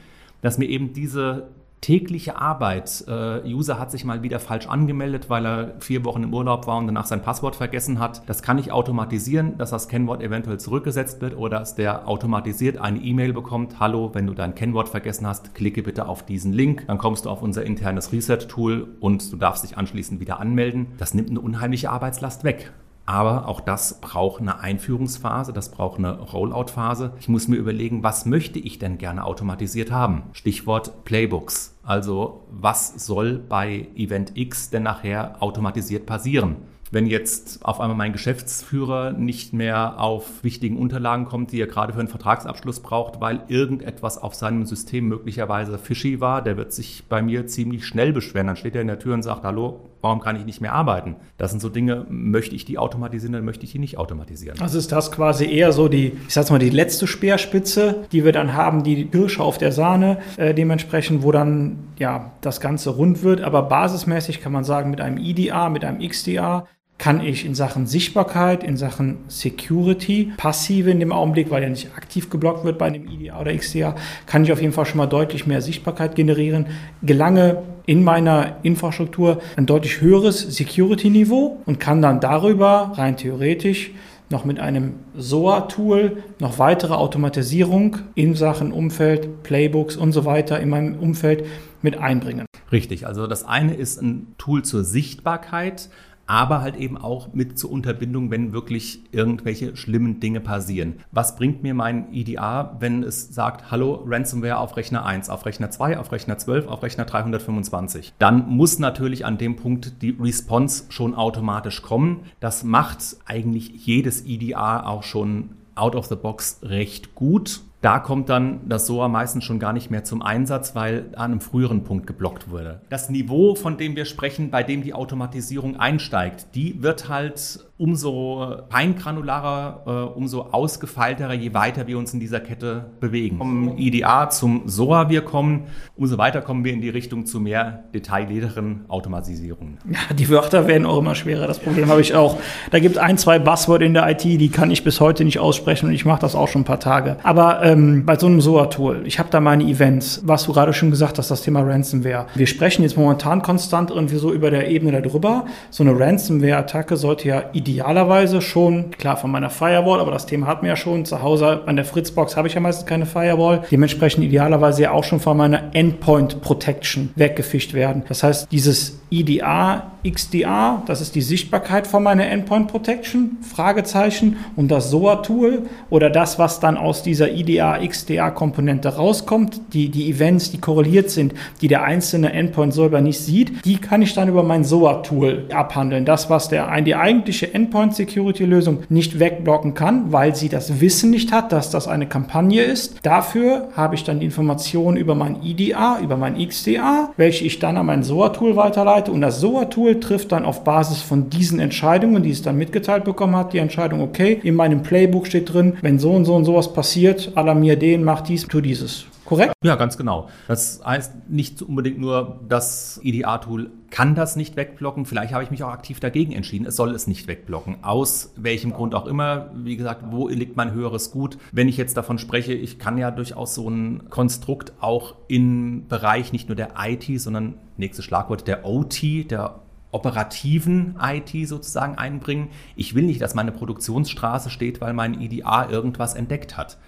dass 0.42 0.58
mir 0.58 0.68
eben 0.68 0.92
diese 0.92 1.50
tägliche 1.80 2.36
Arbeit. 2.36 3.04
Äh, 3.08 3.40
User 3.46 3.78
hat 3.78 3.90
sich 3.90 4.04
mal 4.04 4.22
wieder 4.22 4.38
falsch 4.38 4.66
angemeldet, 4.66 5.30
weil 5.30 5.46
er 5.46 5.74
vier 5.78 6.04
Wochen 6.04 6.24
im 6.24 6.34
Urlaub 6.34 6.66
war 6.66 6.76
und 6.76 6.86
danach 6.86 7.06
sein 7.06 7.22
Passwort 7.22 7.56
vergessen 7.56 8.00
hat. 8.00 8.28
Das 8.28 8.42
kann 8.42 8.58
ich 8.58 8.70
automatisieren, 8.70 9.56
dass 9.56 9.70
das 9.70 9.88
Kennwort 9.88 10.20
eventuell 10.20 10.58
zurückgesetzt 10.58 11.20
wird 11.22 11.36
oder 11.36 11.60
dass 11.60 11.76
der 11.76 12.06
automatisiert 12.06 12.76
eine 12.78 12.98
E-Mail 12.98 13.32
bekommt. 13.32 13.80
Hallo, 13.80 14.10
wenn 14.12 14.26
du 14.26 14.34
dein 14.34 14.54
Kennwort 14.54 14.88
vergessen 14.88 15.26
hast, 15.26 15.54
klicke 15.54 15.82
bitte 15.82 16.06
auf 16.06 16.24
diesen 16.24 16.52
Link. 16.52 16.84
Dann 16.86 16.98
kommst 16.98 17.24
du 17.24 17.30
auf 17.30 17.40
unser 17.40 17.64
internes 17.64 18.12
Reset-Tool 18.12 18.88
und 19.00 19.32
du 19.32 19.36
darfst 19.36 19.64
dich 19.64 19.78
anschließend 19.78 20.20
wieder 20.20 20.38
anmelden. 20.40 20.88
Das 20.98 21.14
nimmt 21.14 21.30
eine 21.30 21.40
unheimliche 21.40 21.90
Arbeitslast 21.90 22.44
weg. 22.44 22.72
Aber 23.10 23.48
auch 23.48 23.60
das 23.60 24.00
braucht 24.00 24.40
eine 24.40 24.60
Einführungsphase, 24.60 25.52
das 25.52 25.72
braucht 25.72 25.98
eine 25.98 26.16
Rollout-Phase. 26.16 27.14
Ich 27.18 27.28
muss 27.28 27.48
mir 27.48 27.56
überlegen, 27.56 28.04
was 28.04 28.24
möchte 28.24 28.60
ich 28.60 28.78
denn 28.78 28.98
gerne 28.98 29.24
automatisiert 29.24 29.90
haben? 29.90 30.22
Stichwort 30.32 31.04
Playbooks. 31.04 31.76
Also 31.82 32.44
was 32.52 33.04
soll 33.04 33.40
bei 33.40 33.88
Event 33.96 34.38
X 34.38 34.70
denn 34.70 34.84
nachher 34.84 35.42
automatisiert 35.42 36.06
passieren? 36.06 36.58
Wenn 36.92 37.06
jetzt 37.06 37.64
auf 37.64 37.78
einmal 37.78 37.96
mein 37.96 38.12
Geschäftsführer 38.12 39.12
nicht 39.12 39.52
mehr 39.52 40.00
auf 40.00 40.42
wichtigen 40.42 40.76
Unterlagen 40.76 41.24
kommt, 41.24 41.52
die 41.52 41.60
er 41.60 41.68
gerade 41.68 41.92
für 41.92 42.00
einen 42.00 42.08
Vertragsabschluss 42.08 42.80
braucht, 42.80 43.20
weil 43.20 43.42
irgendetwas 43.46 44.18
auf 44.18 44.34
seinem 44.34 44.66
System 44.66 45.06
möglicherweise 45.06 45.78
fishy 45.78 46.20
war, 46.20 46.42
der 46.42 46.56
wird 46.56 46.72
sich 46.72 47.04
bei 47.08 47.22
mir 47.22 47.46
ziemlich 47.46 47.86
schnell 47.86 48.12
beschweren. 48.12 48.48
Dann 48.48 48.56
steht 48.56 48.74
er 48.74 48.80
in 48.80 48.88
der 48.88 48.98
Tür 48.98 49.14
und 49.14 49.22
sagt, 49.22 49.44
hallo, 49.44 49.88
warum 50.00 50.18
kann 50.20 50.34
ich 50.34 50.44
nicht 50.44 50.60
mehr 50.60 50.72
arbeiten? 50.72 51.14
Das 51.38 51.52
sind 51.52 51.60
so 51.60 51.68
Dinge, 51.68 52.06
möchte 52.08 52.56
ich 52.56 52.64
die 52.64 52.76
automatisieren 52.76 53.36
oder 53.36 53.44
möchte 53.44 53.64
ich 53.64 53.72
die 53.72 53.78
nicht 53.78 53.96
automatisieren? 53.96 54.60
Also 54.60 54.76
ist 54.76 54.90
das 54.90 55.12
quasi 55.12 55.46
eher 55.46 55.72
so 55.72 55.86
die, 55.86 56.14
ich 56.26 56.34
sag's 56.34 56.50
mal, 56.50 56.58
die 56.58 56.70
letzte 56.70 57.06
Speerspitze, 57.06 58.04
die 58.10 58.24
wir 58.24 58.32
dann 58.32 58.54
haben, 58.54 58.82
die 58.82 59.06
Kirsche 59.06 59.44
auf 59.44 59.58
der 59.58 59.70
Sahne 59.70 60.18
äh, 60.38 60.54
dementsprechend, 60.54 61.22
wo 61.22 61.30
dann 61.30 61.78
ja 62.00 62.32
das 62.40 62.60
Ganze 62.60 62.90
rund 62.90 63.22
wird. 63.22 63.42
Aber 63.42 63.62
basismäßig 63.62 64.40
kann 64.40 64.50
man 64.50 64.64
sagen, 64.64 64.90
mit 64.90 65.00
einem 65.00 65.18
IDA, 65.18 65.68
mit 65.68 65.84
einem 65.84 66.00
XDA 66.00 66.66
kann 67.00 67.24
ich 67.24 67.46
in 67.46 67.54
Sachen 67.54 67.86
Sichtbarkeit, 67.86 68.62
in 68.62 68.76
Sachen 68.76 69.16
Security, 69.26 70.32
passive 70.36 70.90
in 70.90 71.00
dem 71.00 71.12
Augenblick, 71.12 71.50
weil 71.50 71.62
ja 71.62 71.68
nicht 71.70 71.96
aktiv 71.96 72.28
geblockt 72.28 72.62
wird 72.62 72.76
bei 72.76 72.86
einem 72.86 73.08
IDA 73.08 73.40
oder 73.40 73.56
XDA, 73.56 73.96
kann 74.26 74.44
ich 74.44 74.52
auf 74.52 74.60
jeden 74.60 74.74
Fall 74.74 74.84
schon 74.84 74.98
mal 74.98 75.06
deutlich 75.06 75.46
mehr 75.46 75.62
Sichtbarkeit 75.62 76.14
generieren, 76.14 76.66
gelange 77.02 77.62
in 77.86 78.04
meiner 78.04 78.58
Infrastruktur 78.64 79.40
ein 79.56 79.64
deutlich 79.64 80.02
höheres 80.02 80.40
Security-Niveau 80.40 81.62
und 81.64 81.80
kann 81.80 82.02
dann 82.02 82.20
darüber 82.20 82.92
rein 82.94 83.16
theoretisch 83.16 83.92
noch 84.28 84.44
mit 84.44 84.60
einem 84.60 84.96
SOA-Tool 85.16 86.22
noch 86.38 86.58
weitere 86.58 86.92
Automatisierung 86.92 87.96
in 88.14 88.34
Sachen 88.34 88.72
Umfeld, 88.72 89.42
Playbooks 89.42 89.96
und 89.96 90.12
so 90.12 90.26
weiter 90.26 90.60
in 90.60 90.68
meinem 90.68 90.98
Umfeld 90.98 91.46
mit 91.80 91.96
einbringen. 91.96 92.44
Richtig, 92.70 93.06
also 93.06 93.26
das 93.26 93.44
eine 93.44 93.74
ist 93.74 94.00
ein 94.00 94.34
Tool 94.38 94.62
zur 94.62 94.84
Sichtbarkeit, 94.84 95.88
aber 96.30 96.60
halt 96.60 96.76
eben 96.76 96.96
auch 96.96 97.34
mit 97.34 97.58
zur 97.58 97.72
Unterbindung, 97.72 98.30
wenn 98.30 98.52
wirklich 98.52 99.00
irgendwelche 99.10 99.76
schlimmen 99.76 100.20
Dinge 100.20 100.40
passieren. 100.40 101.00
Was 101.10 101.34
bringt 101.34 101.64
mir 101.64 101.74
mein 101.74 102.14
EDA, 102.14 102.76
wenn 102.78 103.02
es 103.02 103.34
sagt, 103.34 103.72
hallo, 103.72 104.04
Ransomware 104.06 104.58
auf 104.58 104.76
Rechner 104.76 105.04
1, 105.04 105.28
auf 105.28 105.44
Rechner 105.44 105.72
2, 105.72 105.98
auf 105.98 106.12
Rechner 106.12 106.38
12, 106.38 106.68
auf 106.68 106.84
Rechner 106.84 107.04
325? 107.04 108.12
Dann 108.20 108.48
muss 108.48 108.78
natürlich 108.78 109.26
an 109.26 109.38
dem 109.38 109.56
Punkt 109.56 110.02
die 110.02 110.16
Response 110.20 110.84
schon 110.90 111.16
automatisch 111.16 111.82
kommen. 111.82 112.20
Das 112.38 112.62
macht 112.62 113.16
eigentlich 113.26 113.84
jedes 113.84 114.24
EDA 114.24 114.86
auch 114.86 115.02
schon 115.02 115.56
out 115.74 115.96
of 115.96 116.06
the 116.06 116.14
box 116.14 116.60
recht 116.62 117.16
gut. 117.16 117.60
Da 117.80 117.98
kommt 117.98 118.28
dann 118.28 118.60
das 118.68 118.86
SOA 118.86 119.08
meistens 119.08 119.44
schon 119.44 119.58
gar 119.58 119.72
nicht 119.72 119.90
mehr 119.90 120.04
zum 120.04 120.20
Einsatz, 120.20 120.74
weil 120.74 121.06
an 121.16 121.32
einem 121.32 121.40
früheren 121.40 121.82
Punkt 121.82 122.06
geblockt 122.06 122.50
wurde. 122.50 122.82
Das 122.90 123.08
Niveau, 123.08 123.54
von 123.54 123.78
dem 123.78 123.96
wir 123.96 124.04
sprechen, 124.04 124.50
bei 124.50 124.62
dem 124.62 124.82
die 124.82 124.92
Automatisierung 124.92 125.76
einsteigt, 125.76 126.48
die 126.54 126.82
wird 126.82 127.08
halt 127.08 127.60
umso 127.80 128.56
feingranularer, 128.68 129.82
äh, 129.86 130.18
umso 130.18 130.42
ausgefeilterer, 130.42 131.32
je 131.32 131.54
weiter 131.54 131.86
wir 131.86 131.96
uns 131.96 132.12
in 132.12 132.20
dieser 132.20 132.38
Kette 132.38 132.90
bewegen. 133.00 133.38
Vom 133.38 133.78
IDA 133.78 134.28
zum 134.28 134.68
SOA 134.68 135.08
wir 135.08 135.22
kommen, 135.22 135.62
umso 135.96 136.18
weiter 136.18 136.42
kommen 136.42 136.62
wir 136.62 136.74
in 136.74 136.82
die 136.82 136.90
Richtung 136.90 137.24
zu 137.24 137.40
mehr 137.40 137.84
detaillierteren 137.94 138.84
Automatisierungen. 138.88 139.78
Ja, 139.90 140.14
die 140.14 140.28
Wörter 140.28 140.66
werden 140.66 140.84
auch 140.84 140.98
immer 140.98 141.14
schwerer. 141.14 141.46
Das 141.46 141.58
Problem 141.58 141.88
habe 141.88 142.02
ich 142.02 142.14
auch. 142.14 142.36
Da 142.70 142.80
gibt 142.80 142.96
es 142.96 143.00
ein, 143.00 143.16
zwei 143.16 143.38
Buzzword 143.38 143.80
in 143.80 143.94
der 143.94 144.10
IT, 144.10 144.24
die 144.24 144.50
kann 144.50 144.70
ich 144.70 144.84
bis 144.84 145.00
heute 145.00 145.24
nicht 145.24 145.38
aussprechen 145.38 145.86
und 145.86 145.94
ich 145.94 146.04
mache 146.04 146.20
das 146.20 146.34
auch 146.34 146.48
schon 146.48 146.62
ein 146.62 146.66
paar 146.66 146.80
Tage. 146.80 147.16
Aber 147.22 147.62
ähm, 147.72 148.04
bei 148.06 148.16
so 148.16 148.26
einem 148.26 148.40
SOA-Tool, 148.40 149.02
ich 149.04 149.18
habe 149.18 149.30
da 149.30 149.40
meine 149.40 149.64
Events, 149.64 150.22
was 150.24 150.44
du 150.44 150.52
gerade 150.52 150.72
schon 150.72 150.90
gesagt 150.90 151.18
hast, 151.18 151.30
das 151.30 151.42
Thema 151.42 151.60
Ransomware. 151.62 152.26
Wir 152.34 152.46
sprechen 152.46 152.82
jetzt 152.82 152.96
momentan 152.96 153.42
konstant 153.42 153.90
irgendwie 153.90 154.16
so 154.16 154.32
über 154.32 154.50
der 154.50 154.68
Ebene 154.68 155.02
darüber. 155.02 155.46
So 155.70 155.82
eine 155.82 155.98
Ransomware-Attacke 155.98 156.96
sollte 156.96 157.28
ja 157.28 157.44
ideal 157.52 157.90
idealerweise 157.90 158.40
schon, 158.40 158.90
klar 158.92 159.16
von 159.16 159.30
meiner 159.30 159.50
Firewall, 159.50 160.00
aber 160.00 160.10
das 160.10 160.26
Thema 160.26 160.46
hatten 160.46 160.62
wir 160.62 160.70
ja 160.70 160.76
schon, 160.76 161.04
zu 161.04 161.22
Hause 161.22 161.62
an 161.66 161.76
der 161.76 161.84
Fritzbox 161.84 162.36
habe 162.36 162.46
ich 162.46 162.54
ja 162.54 162.60
meistens 162.60 162.86
keine 162.86 163.06
Firewall, 163.06 163.62
dementsprechend 163.70 164.24
idealerweise 164.24 164.82
ja 164.82 164.90
auch 164.92 165.04
schon 165.04 165.18
von 165.18 165.36
meiner 165.36 165.74
Endpoint 165.74 166.40
Protection 166.40 167.10
weggefischt 167.16 167.74
werden. 167.74 168.02
Das 168.08 168.22
heißt, 168.22 168.52
dieses 168.52 169.00
IDA, 169.10 169.90
XDA, 170.08 170.82
das 170.86 171.00
ist 171.00 171.14
die 171.14 171.20
Sichtbarkeit 171.20 171.86
von 171.86 172.02
meiner 172.02 172.26
Endpoint 172.26 172.68
Protection, 172.68 173.38
Fragezeichen, 173.42 174.36
und 174.56 174.70
das 174.70 174.90
SOA-Tool 174.90 175.64
oder 175.90 176.10
das, 176.10 176.38
was 176.38 176.60
dann 176.60 176.76
aus 176.76 177.02
dieser 177.02 177.32
IDA, 177.32 177.59
XDA-Komponente 177.60 178.96
rauskommt, 178.96 179.60
die, 179.72 179.88
die 179.88 180.10
Events, 180.10 180.50
die 180.50 180.58
korreliert 180.58 181.10
sind, 181.10 181.34
die 181.60 181.68
der 181.68 181.84
einzelne 181.84 182.32
Endpoint 182.32 182.74
selber 182.74 183.00
nicht 183.00 183.20
sieht, 183.20 183.64
die 183.64 183.76
kann 183.76 184.02
ich 184.02 184.14
dann 184.14 184.28
über 184.28 184.42
mein 184.42 184.64
SOA-Tool 184.64 185.46
abhandeln. 185.52 186.04
Das, 186.04 186.30
was 186.30 186.48
der, 186.48 186.80
die 186.80 186.94
eigentliche 186.94 187.52
Endpoint 187.52 187.94
Security 187.94 188.44
Lösung 188.44 188.78
nicht 188.88 189.18
wegblocken 189.18 189.74
kann, 189.74 190.12
weil 190.12 190.34
sie 190.34 190.48
das 190.48 190.80
Wissen 190.80 191.10
nicht 191.10 191.32
hat, 191.32 191.52
dass 191.52 191.70
das 191.70 191.88
eine 191.88 192.06
Kampagne 192.06 192.62
ist. 192.62 192.98
Dafür 193.02 193.68
habe 193.76 193.94
ich 193.94 194.04
dann 194.04 194.20
die 194.20 194.26
Informationen 194.26 194.96
über 194.96 195.14
mein 195.14 195.42
IDA, 195.42 195.98
über 196.02 196.16
mein 196.16 196.36
XDA, 196.36 197.10
welche 197.16 197.44
ich 197.44 197.58
dann 197.58 197.76
an 197.76 197.86
mein 197.86 198.02
SOA-Tool 198.02 198.56
weiterleite 198.56 199.12
und 199.12 199.20
das 199.20 199.40
SOA-Tool 199.40 200.00
trifft 200.00 200.32
dann 200.32 200.44
auf 200.44 200.64
Basis 200.64 201.02
von 201.02 201.30
diesen 201.30 201.60
Entscheidungen, 201.60 202.22
die 202.22 202.30
es 202.30 202.42
dann 202.42 202.56
mitgeteilt 202.56 203.04
bekommen 203.04 203.36
hat, 203.36 203.52
die 203.52 203.58
Entscheidung, 203.58 204.00
okay, 204.00 204.40
in 204.42 204.54
meinem 204.54 204.82
Playbook 204.82 205.26
steht 205.26 205.52
drin, 205.52 205.74
wenn 205.82 205.98
so 205.98 206.12
und 206.12 206.24
so 206.24 206.34
und 206.34 206.44
sowas 206.44 206.72
passiert, 206.72 207.32
alarmier 207.50 207.76
den, 207.76 208.04
mach 208.04 208.20
dies, 208.20 208.46
tu 208.46 208.60
dieses. 208.60 209.06
Korrekt? 209.24 209.52
Ja, 209.62 209.76
ganz 209.76 209.96
genau. 209.96 210.28
Das 210.48 210.80
heißt 210.84 211.28
nicht 211.28 211.62
unbedingt 211.62 212.00
nur, 212.00 212.40
das 212.48 213.00
EDA-Tool 213.04 213.70
kann 213.90 214.14
das 214.14 214.34
nicht 214.34 214.56
wegblocken. 214.56 215.04
Vielleicht 215.04 215.32
habe 215.32 215.44
ich 215.44 215.50
mich 215.52 215.62
auch 215.62 215.70
aktiv 215.70 216.00
dagegen 216.00 216.32
entschieden. 216.32 216.66
Es 216.66 216.74
soll 216.74 216.94
es 216.94 217.06
nicht 217.06 217.28
wegblocken. 217.28 217.84
Aus 217.84 218.32
welchem 218.36 218.72
Grund 218.72 218.94
auch 218.94 219.06
immer. 219.06 219.50
Wie 219.54 219.76
gesagt, 219.76 220.04
wo 220.10 220.28
liegt 220.28 220.56
mein 220.56 220.72
höheres 220.72 221.12
Gut? 221.12 221.38
Wenn 221.52 221.68
ich 221.68 221.76
jetzt 221.76 221.96
davon 221.96 222.18
spreche, 222.18 222.54
ich 222.54 222.78
kann 222.80 222.98
ja 222.98 223.12
durchaus 223.12 223.54
so 223.54 223.68
ein 223.68 224.10
Konstrukt 224.10 224.72
auch 224.80 225.14
im 225.28 225.86
Bereich 225.88 226.32
nicht 226.32 226.48
nur 226.48 226.56
der 226.56 226.70
IT, 226.82 227.20
sondern 227.20 227.54
nächstes 227.76 228.04
Schlagwort 228.04 228.48
der 228.48 228.64
OT, 228.64 229.30
der 229.30 229.60
operativen 229.92 230.96
IT 231.00 231.48
sozusagen 231.48 231.98
einbringen. 231.98 232.48
Ich 232.74 232.94
will 232.94 233.04
nicht, 233.04 233.20
dass 233.20 233.34
meine 233.34 233.52
Produktionsstraße 233.52 234.50
steht, 234.50 234.80
weil 234.80 234.92
mein 234.92 235.20
EDA 235.20 235.68
irgendwas 235.68 236.14
entdeckt 236.14 236.56
hat. 236.56 236.78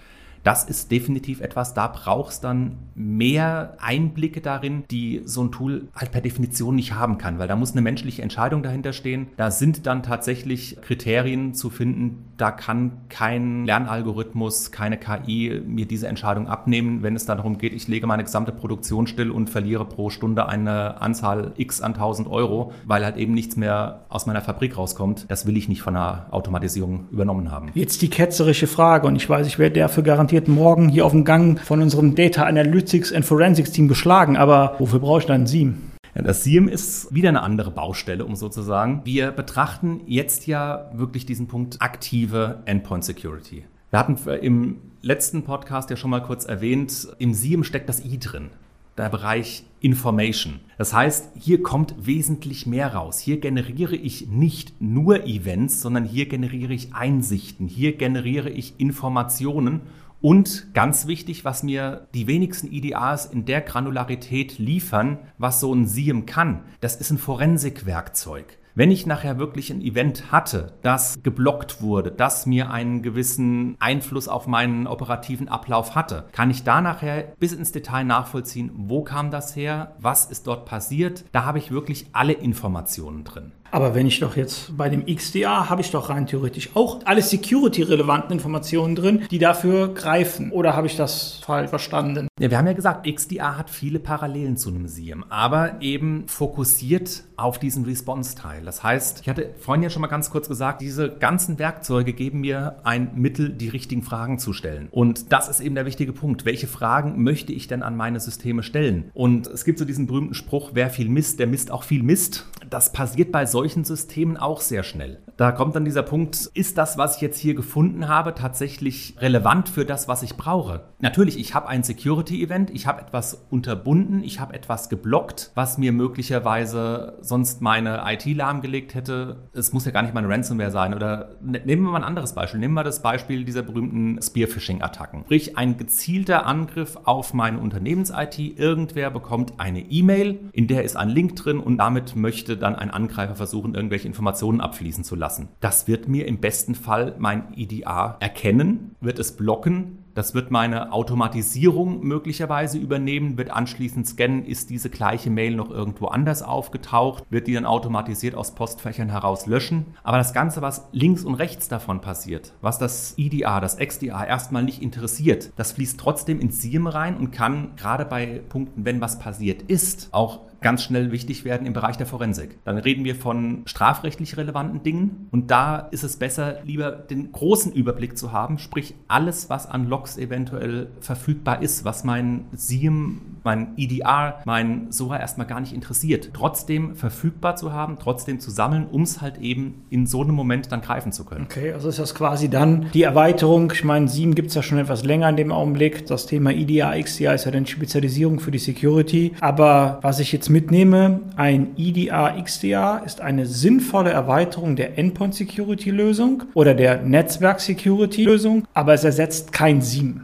Das 0.43 0.65
ist 0.65 0.91
definitiv 0.91 1.39
etwas, 1.39 1.73
da 1.73 1.87
braucht 1.87 2.33
es 2.33 2.39
dann 2.41 2.77
mehr 2.95 3.77
Einblicke 3.79 4.41
darin, 4.41 4.83
die 4.91 5.21
so 5.23 5.43
ein 5.43 5.51
Tool 5.51 5.87
halt 5.95 6.11
per 6.11 6.21
Definition 6.21 6.75
nicht 6.75 6.93
haben 6.93 7.17
kann, 7.17 7.39
weil 7.39 7.47
da 7.47 7.55
muss 7.55 7.71
eine 7.71 7.81
menschliche 7.81 8.21
Entscheidung 8.21 8.61
dahinter 8.61 8.93
stehen. 8.93 9.27
Da 9.37 9.51
sind 9.51 9.85
dann 9.87 10.03
tatsächlich 10.03 10.77
Kriterien 10.81 11.53
zu 11.53 11.69
finden, 11.69 12.25
da 12.37 12.51
kann 12.51 12.91
kein 13.09 13.65
Lernalgorithmus, 13.65 14.71
keine 14.71 14.97
KI 14.97 15.61
mir 15.65 15.85
diese 15.85 16.07
Entscheidung 16.07 16.47
abnehmen, 16.47 17.03
wenn 17.03 17.15
es 17.15 17.25
dann 17.25 17.37
darum 17.37 17.57
geht, 17.57 17.73
ich 17.73 17.87
lege 17.87 18.05
meine 18.05 18.23
gesamte 18.23 18.51
Produktion 18.51 19.07
still 19.07 19.31
und 19.31 19.49
verliere 19.49 19.85
pro 19.85 20.09
Stunde 20.09 20.47
eine 20.47 21.01
Anzahl 21.01 21.53
X 21.55 21.81
an 21.81 21.93
1000 21.93 22.27
Euro, 22.27 22.73
weil 22.85 23.05
halt 23.05 23.17
eben 23.17 23.33
nichts 23.33 23.55
mehr 23.55 24.01
aus 24.09 24.25
meiner 24.25 24.41
Fabrik 24.41 24.77
rauskommt. 24.77 25.25
Das 25.29 25.45
will 25.45 25.55
ich 25.55 25.69
nicht 25.69 25.81
von 25.81 25.93
der 25.93 26.27
Automatisierung 26.31 27.07
übernommen 27.11 27.49
haben. 27.49 27.71
Jetzt 27.75 28.01
die 28.01 28.09
ketzerische 28.09 28.67
Frage 28.67 29.07
und 29.07 29.15
ich 29.15 29.29
weiß, 29.29 29.47
ich 29.47 29.57
werde 29.57 29.79
dafür 29.79 30.03
garantiert 30.03 30.32
garantiert 30.33 30.47
morgen 30.47 30.89
hier 30.89 31.05
auf 31.05 31.11
dem 31.11 31.25
Gang 31.25 31.59
von 31.59 31.79
unserem 31.79 32.15
Data 32.15 32.43
Analytics 32.43 33.13
and 33.13 33.23
Forensics 33.23 33.71
Team 33.71 33.87
geschlagen. 33.87 34.35
Aber 34.35 34.75
wofür 34.79 34.97
brauche 34.97 35.19
ich 35.19 35.25
dann 35.27 35.41
ein 35.41 35.47
SIEM? 35.47 35.91
Das 36.15 36.43
SIEM 36.43 36.67
ist 36.67 37.13
wieder 37.13 37.29
eine 37.29 37.43
andere 37.43 37.69
Baustelle, 37.69 38.25
um 38.25 38.35
so 38.35 38.49
zu 38.49 38.63
sagen. 38.63 39.01
Wir 39.03 39.29
betrachten 39.31 40.01
jetzt 40.07 40.47
ja 40.47 40.89
wirklich 40.93 41.27
diesen 41.27 41.47
Punkt 41.47 41.81
aktive 41.83 42.63
Endpoint 42.65 43.03
Security. 43.03 43.65
Wir 43.91 43.99
hatten 43.99 44.17
im 44.41 44.77
letzten 45.03 45.43
Podcast 45.43 45.91
ja 45.91 45.97
schon 45.97 46.09
mal 46.09 46.23
kurz 46.23 46.45
erwähnt, 46.45 47.09
im 47.19 47.35
SIEM 47.35 47.63
steckt 47.63 47.87
das 47.87 48.03
I 48.03 48.17
drin 48.17 48.49
der 48.97 49.09
Bereich 49.09 49.63
Information. 49.81 50.59
Das 50.77 50.93
heißt, 50.93 51.31
hier 51.39 51.63
kommt 51.63 51.95
wesentlich 51.97 52.67
mehr 52.67 52.93
raus. 52.93 53.19
Hier 53.19 53.39
generiere 53.39 53.95
ich 53.95 54.27
nicht 54.27 54.79
nur 54.79 55.25
Events, 55.25 55.81
sondern 55.81 56.05
hier 56.05 56.27
generiere 56.27 56.73
ich 56.73 56.93
Einsichten, 56.93 57.67
hier 57.67 57.97
generiere 57.97 58.49
ich 58.49 58.75
Informationen 58.77 59.81
Und 60.23 60.73
ganz 60.73 61.05
wichtig, 61.05 61.43
was 61.43 61.63
mir 61.63 62.07
die 62.13 62.27
wenigsten 62.27 62.71
IDAs 62.71 63.25
in 63.25 63.43
der 63.43 63.59
Granularität 63.59 64.57
liefern, 64.57 65.17
was 65.37 65.59
so 65.59 65.75
ein 65.75 65.85
SIEM 65.85 66.25
kann, 66.25 66.63
das 66.79 66.95
ist 66.95 67.11
ein 67.11 67.17
Forensikwerkzeug. 67.17 68.57
Wenn 68.73 68.89
ich 68.89 69.05
nachher 69.05 69.37
wirklich 69.37 69.69
ein 69.69 69.81
Event 69.81 70.31
hatte, 70.31 70.77
das 70.81 71.21
geblockt 71.23 71.81
wurde, 71.81 72.09
das 72.09 72.45
mir 72.45 72.71
einen 72.71 73.01
gewissen 73.01 73.75
Einfluss 73.79 74.29
auf 74.29 74.47
meinen 74.47 74.87
operativen 74.87 75.49
Ablauf 75.49 75.93
hatte, 75.93 76.29
kann 76.31 76.49
ich 76.49 76.63
da 76.63 76.79
nachher 76.79 77.33
bis 77.37 77.51
ins 77.51 77.73
Detail 77.73 78.05
nachvollziehen, 78.05 78.71
wo 78.73 79.03
kam 79.03 79.29
das 79.29 79.57
her, 79.57 79.97
was 79.99 80.25
ist 80.25 80.47
dort 80.47 80.65
passiert. 80.65 81.25
Da 81.33 81.43
habe 81.43 81.57
ich 81.57 81.69
wirklich 81.69 82.07
alle 82.13 82.31
Informationen 82.31 83.25
drin. 83.25 83.51
Aber 83.73 83.95
wenn 83.95 84.05
ich 84.05 84.19
doch 84.19 84.35
jetzt 84.35 84.77
bei 84.77 84.87
dem 84.87 85.07
XDA 85.07 85.67
habe 85.67 85.81
ich 85.81 85.89
doch 85.89 86.09
rein 86.09 86.27
theoretisch 86.27 86.69
auch 86.75 86.99
alle 87.05 87.23
security-relevanten 87.23 88.33
Informationen 88.33 88.95
drin, 88.95 89.23
die 89.31 89.39
dafür 89.39 89.95
greifen. 89.95 90.51
Oder 90.51 90.75
habe 90.75 90.85
ich 90.85 90.95
das 90.95 91.41
falsch 91.43 91.71
verstanden? 91.71 92.27
Ja, 92.39 92.51
wir 92.51 92.59
haben 92.59 92.67
ja 92.67 92.73
gesagt, 92.73 93.07
XDA 93.11 93.57
hat 93.57 93.71
viele 93.71 93.97
Parallelen 93.97 94.57
zu 94.57 94.69
einem 94.69 94.87
SIEM, 94.87 95.25
aber 95.29 95.81
eben 95.81 96.27
fokussiert 96.27 97.23
auf 97.35 97.57
diesen 97.57 97.83
Response-Teil. 97.85 98.63
Das 98.63 98.83
heißt, 98.83 99.21
ich 99.21 99.29
hatte 99.29 99.55
vorhin 99.57 99.81
ja 99.81 99.89
schon 99.89 100.03
mal 100.03 100.07
ganz 100.07 100.29
kurz 100.29 100.47
gesagt, 100.47 100.79
diese 100.79 101.09
ganzen 101.09 101.57
Werkzeuge 101.57 102.13
geben 102.13 102.41
mir 102.41 102.75
ein 102.83 103.09
Mittel, 103.15 103.49
die 103.49 103.69
richtigen 103.69 104.03
Fragen 104.03 104.37
zu 104.37 104.53
stellen. 104.53 104.87
Und 104.91 105.31
das 105.31 105.49
ist 105.49 105.61
eben 105.61 105.73
der 105.73 105.87
wichtige 105.87 106.13
Punkt. 106.13 106.45
Welche 106.45 106.67
Fragen 106.67 107.23
möchte 107.23 107.51
ich 107.51 107.67
denn 107.67 107.81
an 107.81 107.97
meine 107.97 108.19
Systeme 108.19 108.61
stellen? 108.61 109.09
Und 109.15 109.47
es 109.47 109.65
gibt 109.65 109.79
so 109.79 109.85
diesen 109.85 110.05
berühmten 110.05 110.35
Spruch, 110.35 110.71
wer 110.73 110.91
viel 110.91 111.09
misst, 111.09 111.39
der 111.39 111.47
misst 111.47 111.71
auch 111.71 111.81
viel 111.81 112.03
Mist. 112.03 112.45
Das 112.69 112.93
passiert 112.93 113.31
bei 113.31 113.47
solchen 113.47 113.62
solchen 113.63 113.85
Systemen 113.85 114.35
auch 114.35 114.59
sehr 114.59 114.83
schnell. 114.83 115.19
Da 115.37 115.53
kommt 115.53 115.73
dann 115.73 115.85
dieser 115.85 116.03
Punkt, 116.03 116.49
ist 116.53 116.77
das, 116.77 116.97
was 116.97 117.15
ich 117.15 117.21
jetzt 117.21 117.39
hier 117.39 117.55
gefunden 117.55 118.09
habe, 118.09 118.35
tatsächlich 118.35 119.15
relevant 119.19 119.69
für 119.69 119.85
das, 119.85 120.09
was 120.09 120.21
ich 120.21 120.35
brauche? 120.35 120.81
Natürlich, 120.99 121.39
ich 121.39 121.55
habe 121.55 121.69
ein 121.69 121.81
Security-Event, 121.81 122.69
ich 122.71 122.87
habe 122.87 123.01
etwas 123.01 123.45
unterbunden, 123.49 124.21
ich 124.21 124.41
habe 124.41 124.53
etwas 124.53 124.89
geblockt, 124.89 125.51
was 125.55 125.77
mir 125.77 125.93
möglicherweise 125.93 127.17
sonst 127.21 127.61
meine 127.61 128.03
IT 128.05 128.25
lahmgelegt 128.25 128.95
hätte. 128.95 129.37
Es 129.53 129.71
muss 129.71 129.85
ja 129.85 129.91
gar 129.91 130.01
nicht 130.01 130.13
mal 130.13 130.23
eine 130.23 130.33
Ransomware 130.33 130.71
sein. 130.71 130.93
Oder 130.93 131.35
ne, 131.41 131.61
nehmen 131.63 131.83
wir 131.83 131.91
mal 131.91 131.99
ein 131.99 132.03
anderes 132.03 132.33
Beispiel. 132.33 132.59
Nehmen 132.59 132.73
wir 132.73 132.83
das 132.83 133.01
Beispiel 133.01 133.45
dieser 133.45 133.61
berühmten 133.61 134.21
Spearphishing-Attacken. 134.21 135.21
Sprich, 135.23 135.57
ein 135.57 135.77
gezielter 135.77 136.45
Angriff 136.45 136.97
auf 137.05 137.33
meine 137.33 137.59
Unternehmens-IT. 137.59 138.39
Irgendwer 138.59 139.09
bekommt 139.09 139.53
eine 139.57 139.79
E-Mail, 139.79 140.49
in 140.51 140.67
der 140.67 140.83
ist 140.83 140.97
ein 140.97 141.09
Link 141.09 141.37
drin 141.37 141.59
und 141.59 141.77
damit 141.77 142.17
möchte 142.17 142.57
dann 142.57 142.75
ein 142.75 142.91
Angreifer 142.91 143.35
versuchen, 143.35 143.52
versuchen, 143.53 143.75
irgendwelche 143.75 144.07
Informationen 144.07 144.61
abfließen 144.61 145.03
zu 145.03 145.15
lassen. 145.15 145.49
Das 145.59 145.87
wird 145.87 146.07
mir 146.07 146.27
im 146.27 146.39
besten 146.39 146.73
Fall 146.73 147.13
mein 147.19 147.53
IDA 147.55 148.17
erkennen, 148.19 148.95
wird 148.99 149.19
es 149.19 149.35
blocken, 149.35 149.99
das 150.15 150.35
wird 150.35 150.51
meine 150.51 150.91
Automatisierung 150.91 152.03
möglicherweise 152.03 152.77
übernehmen, 152.77 153.37
wird 153.37 153.49
anschließend 153.49 154.07
scannen, 154.07 154.45
ist 154.45 154.69
diese 154.69 154.89
gleiche 154.89 155.31
Mail 155.31 155.55
noch 155.55 155.71
irgendwo 155.71 156.07
anders 156.07 156.43
aufgetaucht, 156.43 157.23
wird 157.29 157.47
die 157.47 157.53
dann 157.53 157.65
automatisiert 157.65 158.35
aus 158.35 158.53
Postfächern 158.53 159.09
heraus 159.09 159.47
löschen. 159.47 159.85
Aber 160.03 160.17
das 160.17 160.33
Ganze, 160.33 160.61
was 160.61 160.87
links 160.91 161.23
und 161.23 161.35
rechts 161.35 161.67
davon 161.67 162.01
passiert, 162.01 162.53
was 162.61 162.77
das 162.77 163.15
IDA, 163.17 163.59
das 163.59 163.77
XDA 163.77 164.23
erstmal 164.25 164.63
nicht 164.63 164.83
interessiert, 164.83 165.51
das 165.55 165.71
fließt 165.73 165.99
trotzdem 165.99 166.39
ins 166.39 166.61
SIEM 166.61 166.87
rein 166.87 167.17
und 167.17 167.31
kann 167.31 167.75
gerade 167.75 168.05
bei 168.05 168.41
Punkten, 168.49 168.85
wenn 168.85 169.01
was 169.01 169.17
passiert 169.19 169.63
ist, 169.63 170.09
auch 170.11 170.41
ganz 170.63 170.83
schnell 170.83 171.11
wichtig 171.11 171.45
werden 171.45 171.67
im 171.67 171.73
Bereich 171.73 171.97
der 171.97 172.05
Forensik. 172.05 172.57
Dann 172.65 172.77
reden 172.77 173.03
wir 173.03 173.15
von 173.15 173.63
strafrechtlich 173.65 174.37
relevanten 174.37 174.83
Dingen 174.83 175.27
und 175.31 175.51
da 175.51 175.77
ist 175.77 176.03
es 176.03 176.17
besser, 176.17 176.57
lieber 176.65 176.91
den 176.91 177.31
großen 177.31 177.71
Überblick 177.71 178.17
zu 178.17 178.31
haben, 178.31 178.57
sprich 178.57 178.95
alles, 179.07 179.49
was 179.49 179.67
an 179.67 179.87
Log 179.87 180.03
Logs 180.03 180.17
eventuell 180.17 180.87
verfügbar 180.99 181.61
ist, 181.61 181.85
was 181.85 182.03
mein 182.03 182.45
SIEM, 182.53 183.21
mein 183.43 183.73
EDR, 183.77 184.41
mein 184.45 184.91
SORA 184.91 185.19
erstmal 185.19 185.47
gar 185.47 185.61
nicht 185.61 185.73
interessiert. 185.73 186.31
Trotzdem 186.33 186.95
verfügbar 186.95 187.55
zu 187.55 187.71
haben, 187.71 187.97
trotzdem 187.99 188.39
zu 188.39 188.51
sammeln, 188.51 188.87
um 188.91 189.03
es 189.03 189.21
halt 189.21 189.37
eben 189.37 189.83
in 189.89 190.05
so 190.07 190.21
einem 190.21 190.35
Moment 190.35 190.71
dann 190.71 190.81
greifen 190.81 191.11
zu 191.11 191.23
können. 191.23 191.45
Okay, 191.45 191.71
also 191.71 191.89
ist 191.89 191.99
das 191.99 192.15
quasi 192.15 192.49
dann 192.49 192.87
die 192.93 193.03
Erweiterung. 193.03 193.71
Ich 193.73 193.83
meine, 193.83 194.07
SIEM 194.07 194.35
gibt 194.35 194.49
es 194.49 194.55
ja 194.55 194.63
schon 194.63 194.77
etwas 194.77 195.03
länger 195.03 195.29
in 195.29 195.37
dem 195.37 195.51
Augenblick. 195.51 196.05
Das 196.05 196.25
Thema 196.25 196.51
EDR, 196.51 196.99
XDR 197.01 197.33
ist 197.33 197.45
ja 197.45 197.51
dann 197.51 197.65
Spezialisierung 197.65 198.39
für 198.39 198.51
die 198.51 198.59
Security. 198.59 199.33
Aber 199.39 199.99
was 200.01 200.19
ich 200.19 200.31
jetzt 200.31 200.49
mitnehme, 200.53 201.19
ein 201.35 201.75
EDR, 201.77 202.41
XDR 202.41 203.01
ist 203.05 203.19
eine 203.19 203.45
sinnvolle 203.45 204.11
Erweiterung 204.11 204.77
der 204.77 204.97
Endpoint 204.97 205.35
Security 205.35 205.89
Lösung 205.89 206.43
oder 206.53 206.73
der 206.73 207.01
Netzwerk 207.01 207.59
Security 207.59 208.23
Lösung, 208.23 208.65
aber 208.73 208.93
es 208.93 209.03
ersetzt 209.03 209.51
kein 209.51 209.81
SIEM. 209.81 210.21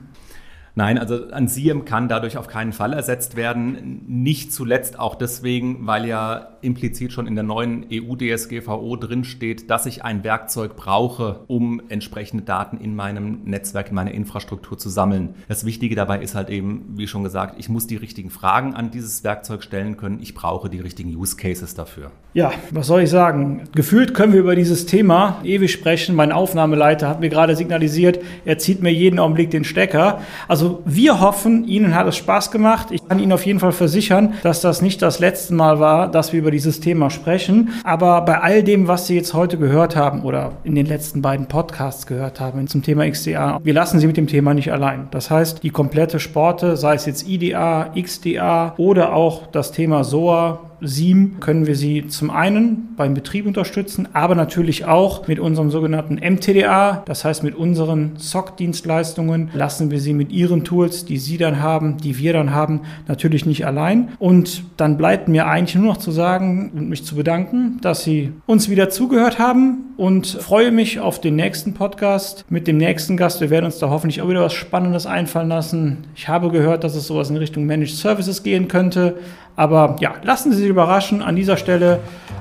Nein, 0.80 0.98
also 0.98 1.30
ein 1.32 1.50
SIEM 1.50 1.84
kann 1.84 2.08
dadurch 2.08 2.38
auf 2.38 2.48
keinen 2.48 2.72
Fall 2.72 2.94
ersetzt 2.94 3.36
werden. 3.36 4.02
Nicht 4.08 4.54
zuletzt 4.54 4.98
auch 4.98 5.15
deswegen, 5.15 5.86
weil 5.86 6.06
ja 6.06 6.52
implizit 6.62 7.12
schon 7.12 7.28
in 7.28 7.36
der 7.36 7.44
neuen 7.44 7.86
EU-DSGVO 7.92 8.96
drinsteht, 8.96 9.70
dass 9.70 9.86
ich 9.86 10.06
ein 10.06 10.24
Werkzeug 10.24 10.78
brauche, 10.78 11.42
um 11.48 11.82
entsprechende 11.89 12.46
Daten 12.46 12.78
in 12.78 12.96
meinem 12.96 13.42
Netzwerk, 13.44 13.89
in 13.89 13.96
meiner 13.96 14.12
Infrastruktur 14.12 14.78
zu 14.78 14.88
sammeln. 14.88 15.36
Das 15.50 15.65
Wichtige 15.65 15.96
dabei 15.96 16.22
ist 16.22 16.34
halt 16.34 16.50
eben, 16.50 16.94
wie 16.96 17.08
schon 17.08 17.24
gesagt, 17.24 17.56
ich 17.58 17.68
muss 17.68 17.86
die 17.86 17.98
richtigen 17.98 18.30
Fragen 18.30 18.74
an 18.74 18.89
dieses 18.89 19.26
Werkzeug 19.26 19.63
stellen 19.63 19.98
können. 19.98 20.20
Ich 20.22 20.34
brauche 20.34 20.70
die 20.70 20.80
richtigen 20.80 21.13
Use 21.13 21.36
Cases 21.36 21.76
dafür. 21.76 22.12
Ja, 22.34 22.54
was 22.72 22.88
soll 22.88 23.02
ich 23.02 23.10
sagen? 23.10 23.63
Gefühlt 23.74 24.13
können 24.13 24.32
wir 24.32 24.39
über 24.39 24.56
dieses 24.56 24.86
Thema 24.86 25.42
ewig 25.44 25.74
sprechen. 25.74 26.15
Mein 26.15 26.32
Aufnahmeleiter 26.32 27.10
hat 27.10 27.20
mir 27.20 27.30
gerade 27.30 27.58
signalisiert, 27.58 28.20
er 28.46 28.58
zieht 28.60 28.82
mir 28.82 28.94
jeden 28.94 29.20
Augenblick 29.20 29.52
den 29.52 29.65
Stecker. 29.65 30.22
Also 30.48 30.69
wir 30.86 31.20
hoffen, 31.20 31.68
Ihnen 31.68 31.96
hat 31.96 32.08
es 32.08 32.18
Spaß 32.18 32.52
gemacht. 32.52 32.88
Ich 32.92 33.08
kann 33.08 33.20
Ihnen 33.20 33.32
auf 33.32 33.46
jeden 33.46 33.60
Fall 33.60 33.72
versichern, 33.72 34.34
dass 34.44 34.62
das 34.62 34.82
nicht 34.82 35.02
das 35.02 35.20
letzte 35.20 35.54
Mal 35.54 35.80
war, 35.80 36.10
dass 36.10 36.34
wir 36.34 36.40
über 36.40 36.52
dieses 36.52 36.80
Thema 36.80 37.10
sprechen. 37.10 37.70
Aber 37.84 38.22
bei 38.22 38.40
all 38.40 38.64
dem, 38.64 38.88
was 38.88 39.08
Sie 39.08 39.16
jetzt 39.16 39.34
heute 39.34 39.58
gehört 39.58 39.96
haben 39.96 40.22
oder 40.24 40.54
in 40.64 40.76
den 40.76 40.86
letzten 40.86 41.22
beiden 41.22 41.48
Podcasts 41.48 42.06
gehört 42.06 42.40
haben 42.40 42.68
zum 42.68 42.84
Thema 42.84 43.10
XDA, 43.10 43.60
wir 43.64 43.74
lassen 43.74 44.00
Sie 44.00 44.08
mit 44.08 44.18
dem 44.18 44.28
Thema 44.28 44.54
nicht 44.54 44.72
allein. 44.72 45.08
Das 45.12 45.30
heißt, 45.30 45.64
die 45.64 45.70
komplette 45.70 46.20
Sporte, 46.20 46.78
sei 46.78 46.96
es 46.96 47.06
jetzt 47.06 47.28
IDA, 47.28 47.92
XDA 48.00 48.74
oder 48.78 49.14
auch 49.14 49.48
das 49.48 49.72
Thema 49.72 50.04
SOA, 50.04 50.69
SIEM 50.82 51.39
können 51.39 51.68
wir 51.68 51.76
Sie 51.76 52.08
zum 52.08 52.32
einen 52.32 52.96
beim 52.96 53.13
Betrieb 53.13 53.46
unterstützen, 53.46 54.08
aber 54.13 54.36
natürlich 54.36 54.86
auch 54.86 55.28
mit 55.28 55.39
unserem 55.39 55.72
sogenannten 55.72 56.15
MTDA, 56.15 57.04
das 57.06 57.26
heißt 57.26 57.44
mit 57.44 57.56
unseren 57.56 58.13
SOC-Dienstleistungen 58.18 59.50
lassen 59.54 59.92
wir 59.92 60.00
Sie 60.00 60.13
mit 60.13 60.32
Ihren 60.32 60.63
Tools, 60.63 61.06
die 61.06 61.18
Sie 61.18 61.38
dann 61.38 61.62
haben, 61.62 61.98
die 61.98 62.18
wir 62.18 62.34
dann 62.34 62.54
haben, 62.54 62.82
natürlich 63.08 63.46
nicht 63.46 63.65
allein. 63.65 64.10
Und 64.20 64.63
dann 64.78 64.98
bleibt 64.98 65.28
mir 65.28 65.48
eigentlich 65.48 65.76
nur 65.76 65.94
noch 65.94 65.98
zu 65.98 66.12
sagen 66.12 66.72
und 66.76 66.89
mich 66.89 67.06
zu 67.06 67.15
bedanken, 67.15 67.80
dass 67.82 68.04
Sie 68.04 68.32
uns 68.46 68.70
wieder 68.70 68.89
zugehört 68.89 69.39
haben 69.39 69.89
und 69.98 70.28
freue 70.28 70.72
mich 70.72 71.00
auf 71.00 71.20
den 71.20 71.36
nächsten 71.36 71.74
Podcast 71.74 72.46
mit 72.50 72.68
dem 72.68 72.78
nächsten 72.78 73.18
Gast. 73.18 73.42
Wir 73.42 73.50
werden 73.50 73.65
uns 73.65 73.80
da 73.80 73.89
hoffentlich 73.89 74.22
auch 74.22 74.30
wieder 74.30 74.42
was 74.42 74.54
Spannendes 74.54 75.06
einfallen 75.06 75.50
lassen. 75.50 75.98
Ich 76.15 76.30
habe 76.30 76.50
gehört, 76.50 76.84
dass 76.84 76.96
es 76.96 77.08
sowas 77.08 77.30
in 77.30 77.38
Richtung 77.38 77.65
Managed 77.65 77.96
Services 77.96 78.44
gehen 78.44 78.68
könnte. 78.68 79.18
Aber 79.60 79.98
ja, 80.00 80.13
lassen 80.24 80.54
Sie 80.54 80.60
sich 80.60 80.69
überraschen. 80.69 81.22
An 81.22 81.36
dieser 81.36 81.58
Stelle 81.58 82.00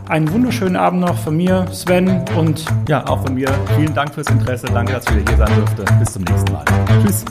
einen 0.08 0.32
wunderschönen 0.32 0.76
Abend 0.76 1.00
noch 1.00 1.18
von 1.18 1.36
mir, 1.36 1.66
Sven 1.72 2.22
und 2.36 2.64
ja, 2.88 3.04
auch 3.08 3.26
von 3.26 3.34
mir. 3.34 3.48
Vielen 3.76 3.92
Dank 3.92 4.14
fürs 4.14 4.28
Interesse. 4.28 4.68
Danke, 4.72 4.92
dass 4.92 5.04
ich 5.06 5.16
wieder 5.16 5.32
hier 5.32 5.46
sein 5.46 5.56
durfte. 5.56 5.84
Bis 5.98 6.12
zum 6.12 6.22
nächsten 6.22 6.52
Mal. 6.52 6.64
Tschüss. 7.02 7.24